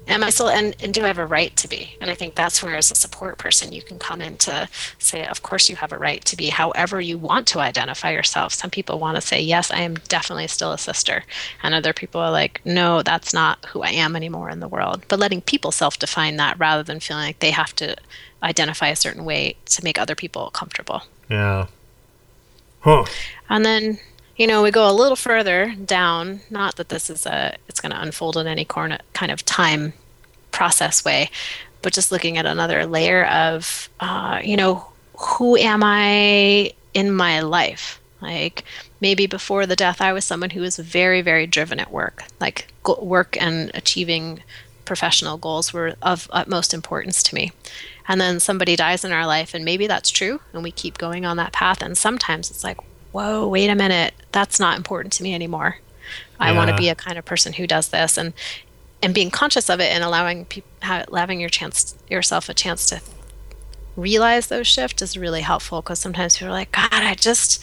Am 0.09 0.25
I 0.25 0.31
still, 0.31 0.49
and, 0.49 0.75
and 0.83 0.95
do 0.95 1.05
I 1.05 1.07
have 1.07 1.19
a 1.19 1.27
right 1.27 1.55
to 1.57 1.69
be? 1.69 1.97
And 2.01 2.11
I 2.11 2.15
think 2.15 2.35
that's 2.35 2.63
where, 2.63 2.75
as 2.77 2.91
a 2.91 2.95
support 2.95 3.37
person, 3.37 3.73
you 3.73 3.83
can 3.83 3.99
come 3.99 4.23
in 4.23 4.39
to 4.39 4.69
say, 4.99 5.27
of 5.27 5.43
course, 5.43 5.69
you 5.69 5.77
have 5.77 5.93
a 5.93 5.99
right 5.99 6.25
to 6.25 6.37
be 6.37 6.49
however 6.49 7.01
you 7.01 7.19
want 7.19 7.47
to 7.49 7.61
identify 7.61 8.11
yourself. 8.11 8.55
Some 8.55 8.71
people 8.71 8.99
want 8.99 9.17
to 9.17 9.21
say, 9.21 9.41
yes, 9.41 9.71
I 9.71 9.81
am 9.81 9.95
definitely 10.09 10.47
still 10.49 10.73
a 10.73 10.79
sister. 10.79 11.25
And 11.63 11.75
other 11.75 11.93
people 11.93 12.21
are 12.23 12.31
like, 12.31 12.63
no, 12.65 13.03
that's 13.03 13.35
not 13.35 13.65
who 13.67 13.83
I 13.83 13.91
am 13.91 14.17
anymore 14.17 14.49
in 14.49 14.61
the 14.61 14.69
world. 14.69 15.03
But 15.09 15.19
letting 15.19 15.43
people 15.43 15.73
self 15.73 15.99
define 15.99 16.37
that 16.37 16.59
rather 16.59 16.83
than 16.83 17.01
feeling 17.01 17.25
like 17.25 17.41
they 17.41 17.51
have 17.51 17.77
to 17.77 17.95
identify 18.43 18.89
a 18.89 18.97
certain 18.97 19.25
way 19.25 19.57
to 19.67 19.85
make 19.85 19.99
other 19.99 20.15
people 20.15 20.51
comfortable. 20.51 21.03
Yeah. 21.29 21.67
Huh. 22.81 23.05
And 23.51 23.65
then, 23.65 23.99
you 24.39 24.47
know, 24.47 24.63
we 24.63 24.71
go 24.71 24.89
a 24.89 24.93
little 24.93 25.17
further 25.17 25.75
down. 25.85 26.41
Not 26.49 26.77
that 26.77 26.89
this 26.89 27.11
is 27.11 27.27
a, 27.27 27.57
it's 27.69 27.81
going 27.81 27.93
to 27.93 28.01
unfold 28.01 28.37
in 28.37 28.47
any 28.47 28.65
kind 28.65 29.33
of 29.33 29.45
time 29.45 29.93
process 30.53 31.05
way, 31.05 31.31
but 31.83 31.93
just 31.93 32.13
looking 32.13 32.39
at 32.39 32.47
another 32.47 32.87
layer 32.87 33.27
of, 33.27 33.91
uh, 34.01 34.41
you 34.43 34.57
know, 34.57 34.87
who 35.19 35.57
am 35.57 35.83
I 35.85 36.73
in 36.95 37.13
my 37.13 37.41
life? 37.41 38.01
Like 38.21 38.65
maybe 39.01 39.27
before 39.27 39.67
the 39.67 39.77
death, 39.77 40.01
I 40.01 40.13
was 40.13 40.25
someone 40.25 40.51
who 40.51 40.61
was 40.61 40.77
very, 40.77 41.21
very 41.21 41.47
driven 41.47 41.81
at 41.81 41.91
work. 41.91 42.23
Like 42.41 42.73
go- 42.85 43.03
work 43.03 43.37
and 43.41 43.71
achieving 43.75 44.43
professional 44.85 45.37
goals 45.37 45.73
were 45.73 45.97
of 46.01 46.29
utmost 46.33 46.73
importance 46.73 47.23
to 47.25 47.35
me. 47.35 47.53
And 48.07 48.21
then 48.21 48.41
somebody 48.41 48.75
dies 48.75 49.05
in 49.05 49.13
our 49.13 49.27
life, 49.27 49.53
and 49.53 49.67
maybe 49.67 49.87
that's 49.87 50.11
true, 50.11 50.41
and 50.55 50.63
we 50.63 50.71
keep 50.71 50.97
going 50.97 51.27
on 51.27 51.37
that 51.37 51.53
path. 51.53 51.83
And 51.83 51.97
sometimes 51.97 52.51
it's 52.51 52.65
like, 52.65 52.79
whoa, 53.13 53.47
wait 53.49 53.69
a 53.69 53.75
minute, 53.75 54.15
that's 54.33 54.61
not 54.61 54.77
important 54.77 55.13
to 55.15 55.23
me 55.23 55.35
anymore. 55.35 55.79
I 56.41 56.53
want 56.53 56.71
to 56.71 56.77
be 56.77 56.89
a 56.89 56.95
kind 56.95 57.19
of 57.19 57.25
person 57.25 57.55
who 57.55 57.67
does 57.67 57.89
this, 57.89 58.17
and 58.17 58.33
and 59.03 59.15
being 59.15 59.31
conscious 59.31 59.69
of 59.69 59.81
it, 59.81 59.93
and 59.93 60.03
allowing 60.05 60.45
people, 60.45 60.71
allowing 60.83 61.41
your 61.41 61.49
chance 61.49 61.97
yourself 62.09 62.49
a 62.49 62.55
chance 62.55 62.87
to 62.87 63.01
realize 63.97 64.47
those 64.47 64.67
shifts 64.67 65.03
is 65.03 65.19
really 65.19 65.41
helpful 65.41 65.83
because 65.83 65.99
sometimes 65.99 66.37
people 66.37 66.49
are 66.49 66.53
like, 66.53 66.73
God, 66.73 66.89
I 66.93 67.15
just, 67.15 67.63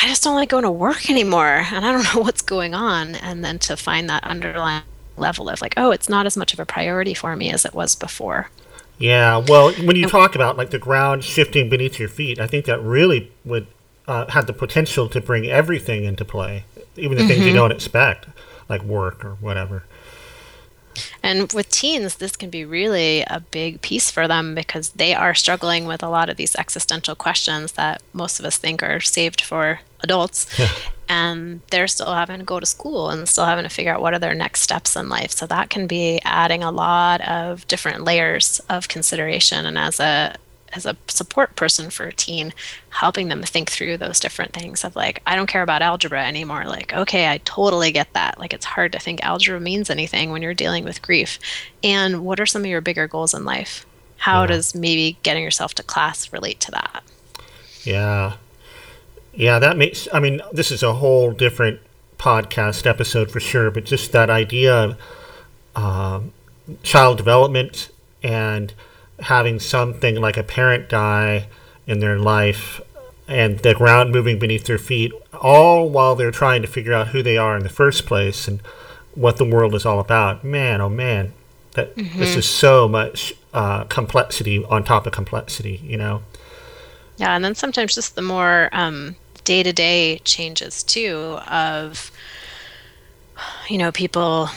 I 0.00 0.06
just 0.06 0.22
don't 0.22 0.36
like 0.36 0.48
going 0.48 0.62
to 0.62 0.70
work 0.70 1.10
anymore, 1.10 1.64
and 1.72 1.84
I 1.84 1.92
don't 1.92 2.04
know 2.14 2.22
what's 2.22 2.42
going 2.42 2.74
on, 2.74 3.16
and 3.16 3.44
then 3.44 3.58
to 3.60 3.76
find 3.76 4.08
that 4.08 4.24
underlying 4.24 4.82
level 5.16 5.48
of 5.48 5.60
like, 5.60 5.74
oh, 5.76 5.90
it's 5.90 6.08
not 6.08 6.26
as 6.26 6.36
much 6.36 6.52
of 6.52 6.60
a 6.60 6.66
priority 6.66 7.14
for 7.14 7.36
me 7.36 7.50
as 7.50 7.64
it 7.64 7.74
was 7.74 7.94
before. 7.94 8.50
Yeah, 8.98 9.38
well, 9.38 9.72
when 9.72 9.96
you 9.96 10.06
talk 10.06 10.36
about 10.36 10.56
like 10.56 10.70
the 10.70 10.78
ground 10.78 11.24
shifting 11.24 11.68
beneath 11.68 11.98
your 11.98 12.08
feet, 12.08 12.38
I 12.38 12.46
think 12.46 12.64
that 12.66 12.80
really 12.80 13.32
would 13.44 13.66
uh, 14.06 14.30
have 14.30 14.46
the 14.46 14.52
potential 14.52 15.08
to 15.08 15.20
bring 15.20 15.46
everything 15.46 16.04
into 16.04 16.24
play, 16.24 16.64
even 16.96 17.18
the 17.18 17.26
things 17.26 17.44
you 17.44 17.52
don't 17.52 17.72
expect, 17.72 18.26
like 18.68 18.82
work 18.82 19.24
or 19.24 19.34
whatever. 19.36 19.84
And 21.22 21.52
with 21.52 21.70
teens, 21.70 22.16
this 22.16 22.36
can 22.36 22.50
be 22.50 22.64
really 22.64 23.22
a 23.22 23.40
big 23.40 23.80
piece 23.80 24.10
for 24.10 24.28
them 24.28 24.54
because 24.54 24.90
they 24.90 25.14
are 25.14 25.34
struggling 25.34 25.86
with 25.86 26.02
a 26.02 26.08
lot 26.08 26.28
of 26.28 26.36
these 26.36 26.54
existential 26.54 27.14
questions 27.14 27.72
that 27.72 28.02
most 28.12 28.38
of 28.38 28.46
us 28.46 28.58
think 28.58 28.82
are 28.82 29.00
saved 29.00 29.40
for 29.40 29.80
adults. 30.02 30.46
and 31.08 31.60
they're 31.70 31.88
still 31.88 32.12
having 32.14 32.38
to 32.38 32.44
go 32.44 32.60
to 32.60 32.66
school 32.66 33.10
and 33.10 33.28
still 33.28 33.44
having 33.44 33.64
to 33.64 33.68
figure 33.68 33.92
out 33.92 34.00
what 34.00 34.14
are 34.14 34.18
their 34.18 34.34
next 34.34 34.62
steps 34.62 34.96
in 34.96 35.08
life. 35.08 35.30
So 35.32 35.46
that 35.46 35.70
can 35.70 35.86
be 35.86 36.20
adding 36.24 36.62
a 36.62 36.70
lot 36.70 37.20
of 37.22 37.66
different 37.68 38.04
layers 38.04 38.60
of 38.68 38.88
consideration. 38.88 39.66
And 39.66 39.78
as 39.78 40.00
a 40.00 40.36
as 40.74 40.86
a 40.86 40.96
support 41.08 41.56
person 41.56 41.90
for 41.90 42.06
a 42.06 42.12
teen, 42.12 42.52
helping 42.90 43.28
them 43.28 43.42
think 43.42 43.70
through 43.70 43.96
those 43.98 44.20
different 44.20 44.52
things 44.52 44.84
of 44.84 44.96
like, 44.96 45.22
I 45.26 45.36
don't 45.36 45.46
care 45.46 45.62
about 45.62 45.82
algebra 45.82 46.24
anymore. 46.26 46.64
Like, 46.66 46.92
okay, 46.92 47.28
I 47.30 47.38
totally 47.38 47.92
get 47.92 48.12
that. 48.14 48.38
Like, 48.38 48.52
it's 48.52 48.64
hard 48.64 48.92
to 48.92 48.98
think 48.98 49.22
algebra 49.22 49.60
means 49.60 49.90
anything 49.90 50.30
when 50.30 50.42
you're 50.42 50.54
dealing 50.54 50.84
with 50.84 51.02
grief. 51.02 51.38
And 51.82 52.24
what 52.24 52.40
are 52.40 52.46
some 52.46 52.62
of 52.62 52.66
your 52.66 52.80
bigger 52.80 53.06
goals 53.08 53.34
in 53.34 53.44
life? 53.44 53.86
How 54.18 54.42
Yeah. 54.42 54.48
does 54.48 54.74
maybe 54.74 55.18
getting 55.22 55.42
yourself 55.42 55.74
to 55.74 55.82
class 55.82 56.32
relate 56.32 56.60
to 56.60 56.70
that? 56.72 57.02
Yeah. 57.82 58.34
Yeah, 59.34 59.58
that 59.58 59.76
makes, 59.76 60.06
I 60.12 60.20
mean, 60.20 60.40
this 60.52 60.70
is 60.70 60.82
a 60.82 60.94
whole 60.94 61.32
different 61.32 61.80
podcast 62.18 62.86
episode 62.86 63.30
for 63.30 63.40
sure, 63.40 63.70
but 63.70 63.84
just 63.84 64.12
that 64.12 64.30
idea 64.30 64.72
of 64.74 64.96
um, 65.76 66.32
child 66.82 67.16
development 67.18 67.90
and 68.22 68.72
having 69.20 69.60
something 69.60 70.16
like 70.20 70.36
a 70.36 70.42
parent 70.42 70.88
die 70.88 71.46
in 71.86 72.00
their 72.00 72.18
life 72.18 72.80
and 73.26 73.58
the 73.60 73.74
ground 73.74 74.12
moving 74.12 74.38
beneath 74.38 74.64
their 74.64 74.78
feet, 74.78 75.12
all 75.40 75.88
while 75.88 76.14
they're 76.14 76.30
trying 76.30 76.62
to 76.62 76.68
figure 76.68 76.92
out 76.92 77.08
who 77.08 77.22
they 77.22 77.36
are 77.38 77.56
in 77.56 77.62
the 77.62 77.68
first 77.68 78.06
place 78.06 78.46
and 78.46 78.60
what 79.14 79.36
the 79.36 79.44
world 79.44 79.74
is 79.74 79.86
all 79.86 80.00
about. 80.00 80.44
Man, 80.44 80.80
oh 80.80 80.88
man, 80.88 81.32
that 81.72 81.94
this 81.96 82.36
is 82.36 82.46
so 82.46 82.88
much 82.88 83.32
uh, 83.52 83.84
complexity 83.84 84.64
on 84.64 84.84
top 84.84 85.06
of 85.06 85.12
complexity, 85.12 85.80
you 85.84 85.96
know? 85.96 86.22
Yeah, 87.16 87.34
and 87.34 87.44
then 87.44 87.54
sometimes 87.54 87.94
just 87.94 88.16
the 88.16 88.22
more 88.22 88.68
day 89.44 89.62
to 89.62 89.72
day 89.72 90.18
changes 90.24 90.82
too 90.82 91.38
of, 91.48 92.10
you 93.68 93.78
know, 93.78 93.92
people 93.92 94.48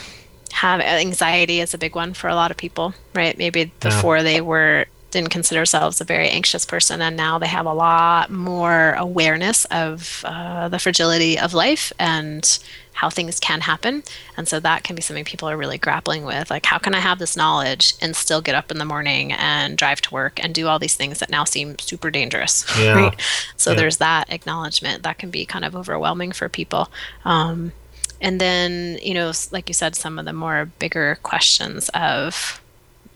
have 0.64 0.80
anxiety 0.80 1.60
is 1.60 1.74
a 1.74 1.78
big 1.78 1.94
one 1.94 2.14
for 2.14 2.28
a 2.28 2.34
lot 2.34 2.50
of 2.50 2.56
people, 2.56 2.94
right? 3.14 3.36
Maybe 3.38 3.66
before 3.80 4.22
they 4.22 4.40
were 4.40 4.86
didn't 5.10 5.30
consider 5.30 5.60
themselves 5.60 6.00
a 6.02 6.04
very 6.04 6.28
anxious 6.28 6.66
person, 6.66 7.00
and 7.00 7.16
now 7.16 7.38
they 7.38 7.46
have 7.46 7.64
a 7.66 7.72
lot 7.72 8.30
more 8.30 8.92
awareness 8.98 9.64
of 9.66 10.22
uh, 10.26 10.68
the 10.68 10.78
fragility 10.78 11.38
of 11.38 11.54
life 11.54 11.92
and 11.98 12.58
how 12.92 13.08
things 13.08 13.38
can 13.40 13.60
happen. 13.62 14.02
And 14.36 14.46
so 14.48 14.60
that 14.60 14.82
can 14.82 14.96
be 14.96 15.02
something 15.02 15.24
people 15.24 15.48
are 15.48 15.56
really 15.56 15.78
grappling 15.78 16.24
with. 16.24 16.50
Like, 16.50 16.66
how 16.66 16.78
can 16.78 16.94
I 16.94 17.00
have 17.00 17.18
this 17.20 17.36
knowledge 17.36 17.94
and 18.02 18.14
still 18.16 18.42
get 18.42 18.54
up 18.56 18.70
in 18.72 18.78
the 18.78 18.84
morning 18.84 19.32
and 19.32 19.78
drive 19.78 20.00
to 20.02 20.10
work 20.12 20.42
and 20.42 20.52
do 20.52 20.66
all 20.66 20.78
these 20.80 20.96
things 20.96 21.20
that 21.20 21.30
now 21.30 21.44
seem 21.44 21.78
super 21.78 22.10
dangerous? 22.10 22.66
Yeah. 22.78 22.92
Right. 22.94 23.20
So 23.56 23.70
Yeah. 23.70 23.76
there's 23.76 23.98
that 23.98 24.30
acknowledgement 24.30 25.04
that 25.04 25.16
can 25.16 25.30
be 25.30 25.46
kind 25.46 25.64
of 25.64 25.74
overwhelming 25.76 26.32
for 26.32 26.48
people. 26.48 26.90
Um, 27.24 27.72
and 28.20 28.40
then, 28.40 28.98
you 29.02 29.14
know, 29.14 29.32
like 29.52 29.68
you 29.68 29.74
said, 29.74 29.94
some 29.94 30.18
of 30.18 30.24
the 30.24 30.32
more 30.32 30.66
bigger 30.78 31.18
questions 31.22 31.88
of, 31.90 32.60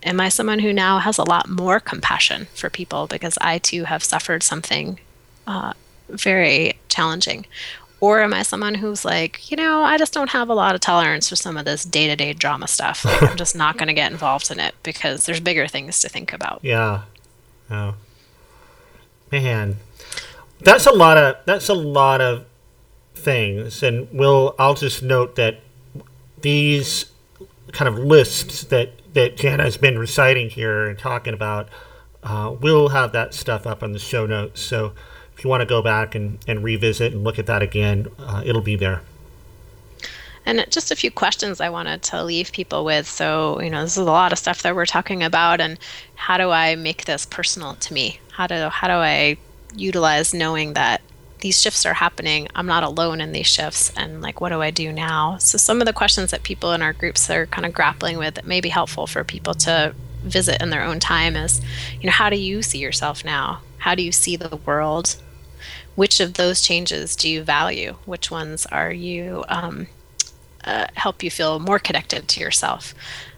am 0.03 0.19
I 0.19 0.29
someone 0.29 0.59
who 0.59 0.71
now 0.71 0.99
has 0.99 1.17
a 1.17 1.23
lot 1.23 1.49
more 1.49 1.79
compassion 1.79 2.47
for 2.53 2.69
people 2.69 3.07
because 3.07 3.37
I 3.41 3.57
too 3.57 3.83
have 3.83 4.03
suffered 4.03 4.43
something 4.43 4.99
uh, 5.45 5.73
very 6.09 6.77
challenging? 6.87 7.45
Or 7.99 8.21
am 8.21 8.33
I 8.33 8.43
someone 8.43 8.75
who's 8.75 9.05
like, 9.05 9.49
you 9.49 9.55
know, 9.55 9.81
I 9.81 9.97
just 9.97 10.13
don't 10.13 10.29
have 10.31 10.49
a 10.49 10.53
lot 10.53 10.75
of 10.75 10.81
tolerance 10.81 11.29
for 11.29 11.37
some 11.37 11.55
of 11.55 11.63
this 11.63 11.85
day 11.85 12.07
to 12.07 12.15
day 12.15 12.33
drama 12.33 12.67
stuff. 12.67 13.05
Like, 13.05 13.23
I'm 13.31 13.37
just 13.37 13.55
not 13.55 13.77
going 13.77 13.87
to 13.87 13.93
get 13.93 14.11
involved 14.11 14.51
in 14.51 14.59
it 14.59 14.75
because 14.83 15.25
there's 15.25 15.39
bigger 15.39 15.67
things 15.67 16.01
to 16.01 16.09
think 16.09 16.33
about. 16.33 16.59
Yeah. 16.63 17.03
Oh. 17.69 17.95
Man. 19.31 19.77
That's 20.59 20.85
a 20.85 20.91
lot 20.91 21.17
of 21.17 21.37
that's 21.45 21.67
a 21.67 21.73
lot 21.73 22.21
of 22.21 22.45
things, 23.23 23.81
and 23.83 24.07
we'll 24.11 24.55
I'll 24.59 24.75
just 24.75 25.01
note 25.01 25.35
that 25.35 25.61
these 26.41 27.05
kind 27.71 27.87
of 27.87 27.97
lists 27.97 28.65
that 28.65 28.91
that 29.13 29.37
Jana 29.37 29.63
has 29.63 29.77
been 29.77 29.97
reciting 29.97 30.49
here 30.49 30.87
and 30.87 30.97
talking 30.97 31.33
about, 31.33 31.69
uh, 32.23 32.55
we'll 32.59 32.89
have 32.89 33.11
that 33.13 33.33
stuff 33.33 33.67
up 33.67 33.83
on 33.83 33.93
the 33.93 33.99
show 33.99 34.25
notes. 34.25 34.61
So 34.61 34.93
if 35.37 35.43
you 35.43 35.49
want 35.49 35.61
to 35.61 35.65
go 35.65 35.81
back 35.81 36.15
and, 36.15 36.39
and 36.47 36.63
revisit 36.63 37.13
and 37.13 37.23
look 37.23 37.37
at 37.37 37.45
that 37.45 37.61
again, 37.61 38.07
uh, 38.19 38.41
it'll 38.45 38.61
be 38.61 38.75
there. 38.75 39.01
And 40.45 40.65
just 40.69 40.91
a 40.91 40.95
few 40.95 41.09
questions 41.11 41.61
I 41.61 41.69
wanted 41.69 42.01
to 42.03 42.23
leave 42.23 42.51
people 42.51 42.83
with. 42.83 43.07
So, 43.07 43.61
you 43.61 43.69
know, 43.69 43.83
this 43.83 43.93
is 43.93 43.97
a 43.97 44.03
lot 44.03 44.33
of 44.33 44.39
stuff 44.39 44.61
that 44.63 44.75
we're 44.75 44.85
talking 44.85 45.23
about 45.23 45.61
and 45.61 45.79
how 46.15 46.37
do 46.37 46.49
I 46.49 46.75
make 46.75 47.05
this 47.05 47.25
personal 47.25 47.75
to 47.75 47.93
me? 47.93 48.19
How 48.31 48.47
do 48.47 48.67
how 48.69 48.87
do 48.87 48.93
I 48.95 49.37
utilize 49.75 50.33
knowing 50.33 50.73
that 50.73 51.01
these 51.43 51.61
shifts 51.61 51.85
are 51.85 51.93
happening. 51.93 52.47
I'm 52.55 52.65
not 52.65 52.83
alone 52.83 53.19
in 53.19 53.33
these 53.33 53.47
shifts. 53.47 53.91
And 53.97 54.21
like, 54.21 54.39
what 54.39 54.49
do 54.49 54.61
I 54.61 54.71
do 54.71 54.93
now? 54.93 55.37
So, 55.39 55.57
some 55.57 55.81
of 55.81 55.85
the 55.85 55.93
questions 55.93 56.31
that 56.31 56.43
people 56.43 56.71
in 56.71 56.81
our 56.81 56.93
groups 56.93 57.29
are 57.29 57.47
kind 57.47 57.65
of 57.65 57.73
grappling 57.73 58.17
with 58.17 58.35
that 58.35 58.47
may 58.47 58.61
be 58.61 58.69
helpful 58.69 59.07
for 59.07 59.25
people 59.25 59.53
to 59.55 59.93
visit 60.23 60.61
in 60.61 60.69
their 60.69 60.83
own 60.83 61.01
time 61.01 61.35
is, 61.35 61.59
you 61.99 62.05
know, 62.05 62.13
how 62.13 62.29
do 62.29 62.37
you 62.37 62.61
see 62.61 62.77
yourself 62.77 63.25
now? 63.25 63.59
How 63.79 63.93
do 63.93 64.01
you 64.01 64.13
see 64.13 64.37
the 64.37 64.55
world? 64.55 65.17
Which 65.95 66.21
of 66.21 66.35
those 66.35 66.61
changes 66.61 67.13
do 67.13 67.29
you 67.29 67.43
value? 67.43 67.97
Which 68.05 68.31
ones 68.31 68.65
are 68.67 68.93
you 68.93 69.43
um, 69.49 69.87
uh, 70.63 70.87
help 70.93 71.23
you 71.23 71.29
feel 71.29 71.59
more 71.59 71.77
connected 71.77 72.29
to 72.29 72.39
yourself? 72.39 72.95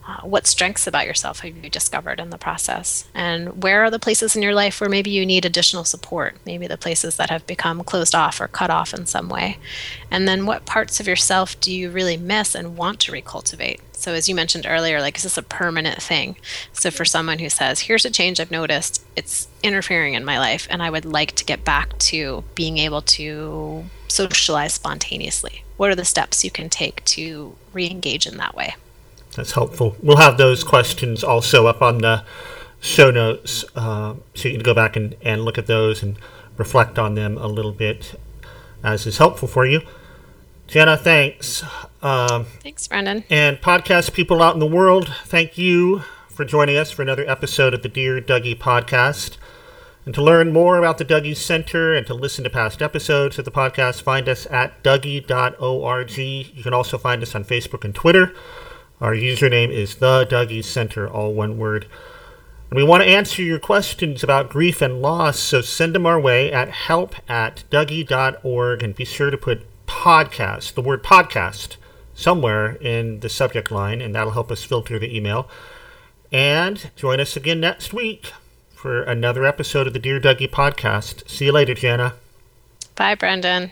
Uh, 0.07 0.21
what 0.21 0.45
strengths 0.45 0.85
about 0.85 1.07
yourself 1.07 1.39
have 1.39 1.57
you 1.57 1.69
discovered 1.69 2.19
in 2.19 2.29
the 2.29 2.37
process? 2.37 3.07
And 3.15 3.63
where 3.63 3.83
are 3.83 3.89
the 3.89 3.97
places 3.97 4.35
in 4.35 4.43
your 4.43 4.53
life 4.53 4.79
where 4.79 4.89
maybe 4.89 5.09
you 5.09 5.25
need 5.25 5.45
additional 5.45 5.83
support? 5.83 6.35
Maybe 6.45 6.67
the 6.67 6.77
places 6.77 7.17
that 7.17 7.31
have 7.31 7.47
become 7.47 7.83
closed 7.83 8.13
off 8.13 8.39
or 8.39 8.47
cut 8.47 8.69
off 8.69 8.93
in 8.93 9.07
some 9.07 9.29
way. 9.29 9.57
And 10.11 10.27
then 10.27 10.45
what 10.45 10.67
parts 10.67 10.99
of 10.99 11.07
yourself 11.07 11.59
do 11.59 11.73
you 11.73 11.89
really 11.89 12.17
miss 12.17 12.53
and 12.53 12.77
want 12.77 12.99
to 13.01 13.11
recultivate? 13.11 13.79
So, 13.93 14.13
as 14.13 14.29
you 14.29 14.35
mentioned 14.35 14.67
earlier, 14.67 15.01
like, 15.01 15.17
is 15.17 15.23
this 15.23 15.37
a 15.37 15.41
permanent 15.41 16.01
thing? 16.01 16.35
So, 16.73 16.91
for 16.91 17.05
someone 17.05 17.39
who 17.39 17.49
says, 17.49 17.79
here's 17.79 18.05
a 18.05 18.11
change 18.11 18.39
I've 18.39 18.51
noticed, 18.51 19.03
it's 19.15 19.47
interfering 19.63 20.13
in 20.13 20.25
my 20.25 20.37
life, 20.37 20.67
and 20.69 20.83
I 20.83 20.89
would 20.91 21.05
like 21.05 21.31
to 21.37 21.45
get 21.45 21.63
back 21.63 21.97
to 21.99 22.43
being 22.53 22.77
able 22.77 23.01
to 23.01 23.85
socialize 24.07 24.73
spontaneously, 24.73 25.63
what 25.77 25.89
are 25.89 25.95
the 25.95 26.05
steps 26.05 26.43
you 26.43 26.51
can 26.51 26.69
take 26.69 27.03
to 27.05 27.55
re 27.73 27.89
engage 27.89 28.27
in 28.27 28.37
that 28.37 28.53
way? 28.53 28.75
That's 29.35 29.51
helpful. 29.51 29.95
We'll 30.01 30.17
have 30.17 30.37
those 30.37 30.63
questions 30.63 31.23
also 31.23 31.67
up 31.67 31.81
on 31.81 31.99
the 31.99 32.23
show 32.79 33.11
notes 33.11 33.65
uh, 33.75 34.15
so 34.33 34.47
you 34.47 34.55
can 34.55 34.63
go 34.63 34.73
back 34.73 34.95
and, 34.95 35.15
and 35.21 35.43
look 35.43 35.57
at 35.57 35.67
those 35.67 36.01
and 36.03 36.17
reflect 36.57 36.97
on 36.97 37.15
them 37.15 37.37
a 37.37 37.47
little 37.47 37.71
bit 37.71 38.15
as 38.83 39.05
is 39.05 39.17
helpful 39.17 39.47
for 39.47 39.65
you. 39.65 39.81
Jana, 40.67 40.95
thanks. 40.97 41.63
Um, 42.01 42.45
thanks, 42.61 42.87
Brendan. 42.87 43.23
And 43.29 43.57
podcast 43.57 44.13
people 44.13 44.41
out 44.41 44.53
in 44.53 44.59
the 44.59 44.65
world, 44.65 45.11
thank 45.25 45.57
you 45.57 46.03
for 46.29 46.45
joining 46.45 46.77
us 46.77 46.91
for 46.91 47.01
another 47.01 47.27
episode 47.29 47.73
of 47.73 47.81
the 47.81 47.89
Dear 47.89 48.21
Dougy 48.21 48.57
podcast. 48.57 49.37
And 50.05 50.13
to 50.13 50.21
learn 50.21 50.53
more 50.53 50.77
about 50.77 50.99
the 50.99 51.05
Dougy 51.05 51.35
Center 51.35 51.93
and 51.93 52.05
to 52.05 52.13
listen 52.13 52.43
to 52.43 52.49
past 52.49 52.81
episodes 52.81 53.39
of 53.39 53.45
the 53.45 53.51
podcast, 53.51 54.03
find 54.03 54.29
us 54.29 54.45
at 54.51 54.83
dougy.org. 54.83 56.17
You 56.17 56.63
can 56.63 56.73
also 56.73 56.97
find 56.99 57.23
us 57.23 57.33
on 57.33 57.43
Facebook 57.43 57.83
and 57.83 57.95
Twitter. 57.95 58.33
Our 59.01 59.13
username 59.13 59.71
is 59.71 59.95
the 59.95 60.25
Dougy 60.25 60.63
Center, 60.63 61.07
all 61.07 61.33
one 61.33 61.57
word. 61.57 61.87
And 62.69 62.77
we 62.77 62.83
want 62.83 63.03
to 63.03 63.09
answer 63.09 63.41
your 63.41 63.59
questions 63.59 64.23
about 64.23 64.49
grief 64.49 64.81
and 64.81 65.01
loss, 65.01 65.37
so 65.39 65.61
send 65.61 65.93
them 65.93 66.05
our 66.05 66.19
way 66.19 66.51
at 66.51 66.69
help 66.69 67.15
at 67.29 67.63
dougy.org 67.69 68.83
and 68.83 68.95
be 68.95 69.05
sure 69.05 69.29
to 69.29 69.37
put 69.37 69.65
podcast, 69.85 70.73
the 70.73 70.81
word 70.81 71.03
podcast, 71.03 71.75
somewhere 72.13 72.75
in 72.75 73.19
the 73.19 73.29
subject 73.29 73.69
line, 73.69 74.01
and 74.01 74.15
that'll 74.15 74.33
help 74.33 74.51
us 74.51 74.63
filter 74.63 74.97
the 74.97 75.15
email. 75.15 75.47
And 76.31 76.89
join 76.95 77.19
us 77.19 77.35
again 77.35 77.59
next 77.59 77.93
week 77.93 78.31
for 78.73 79.03
another 79.03 79.45
episode 79.45 79.87
of 79.87 79.93
the 79.93 79.99
Dear 79.99 80.19
Dougy 80.19 80.49
podcast. 80.49 81.29
See 81.29 81.45
you 81.45 81.51
later, 81.51 81.73
Jana. 81.73 82.13
Bye, 82.95 83.15
Brendan. 83.15 83.71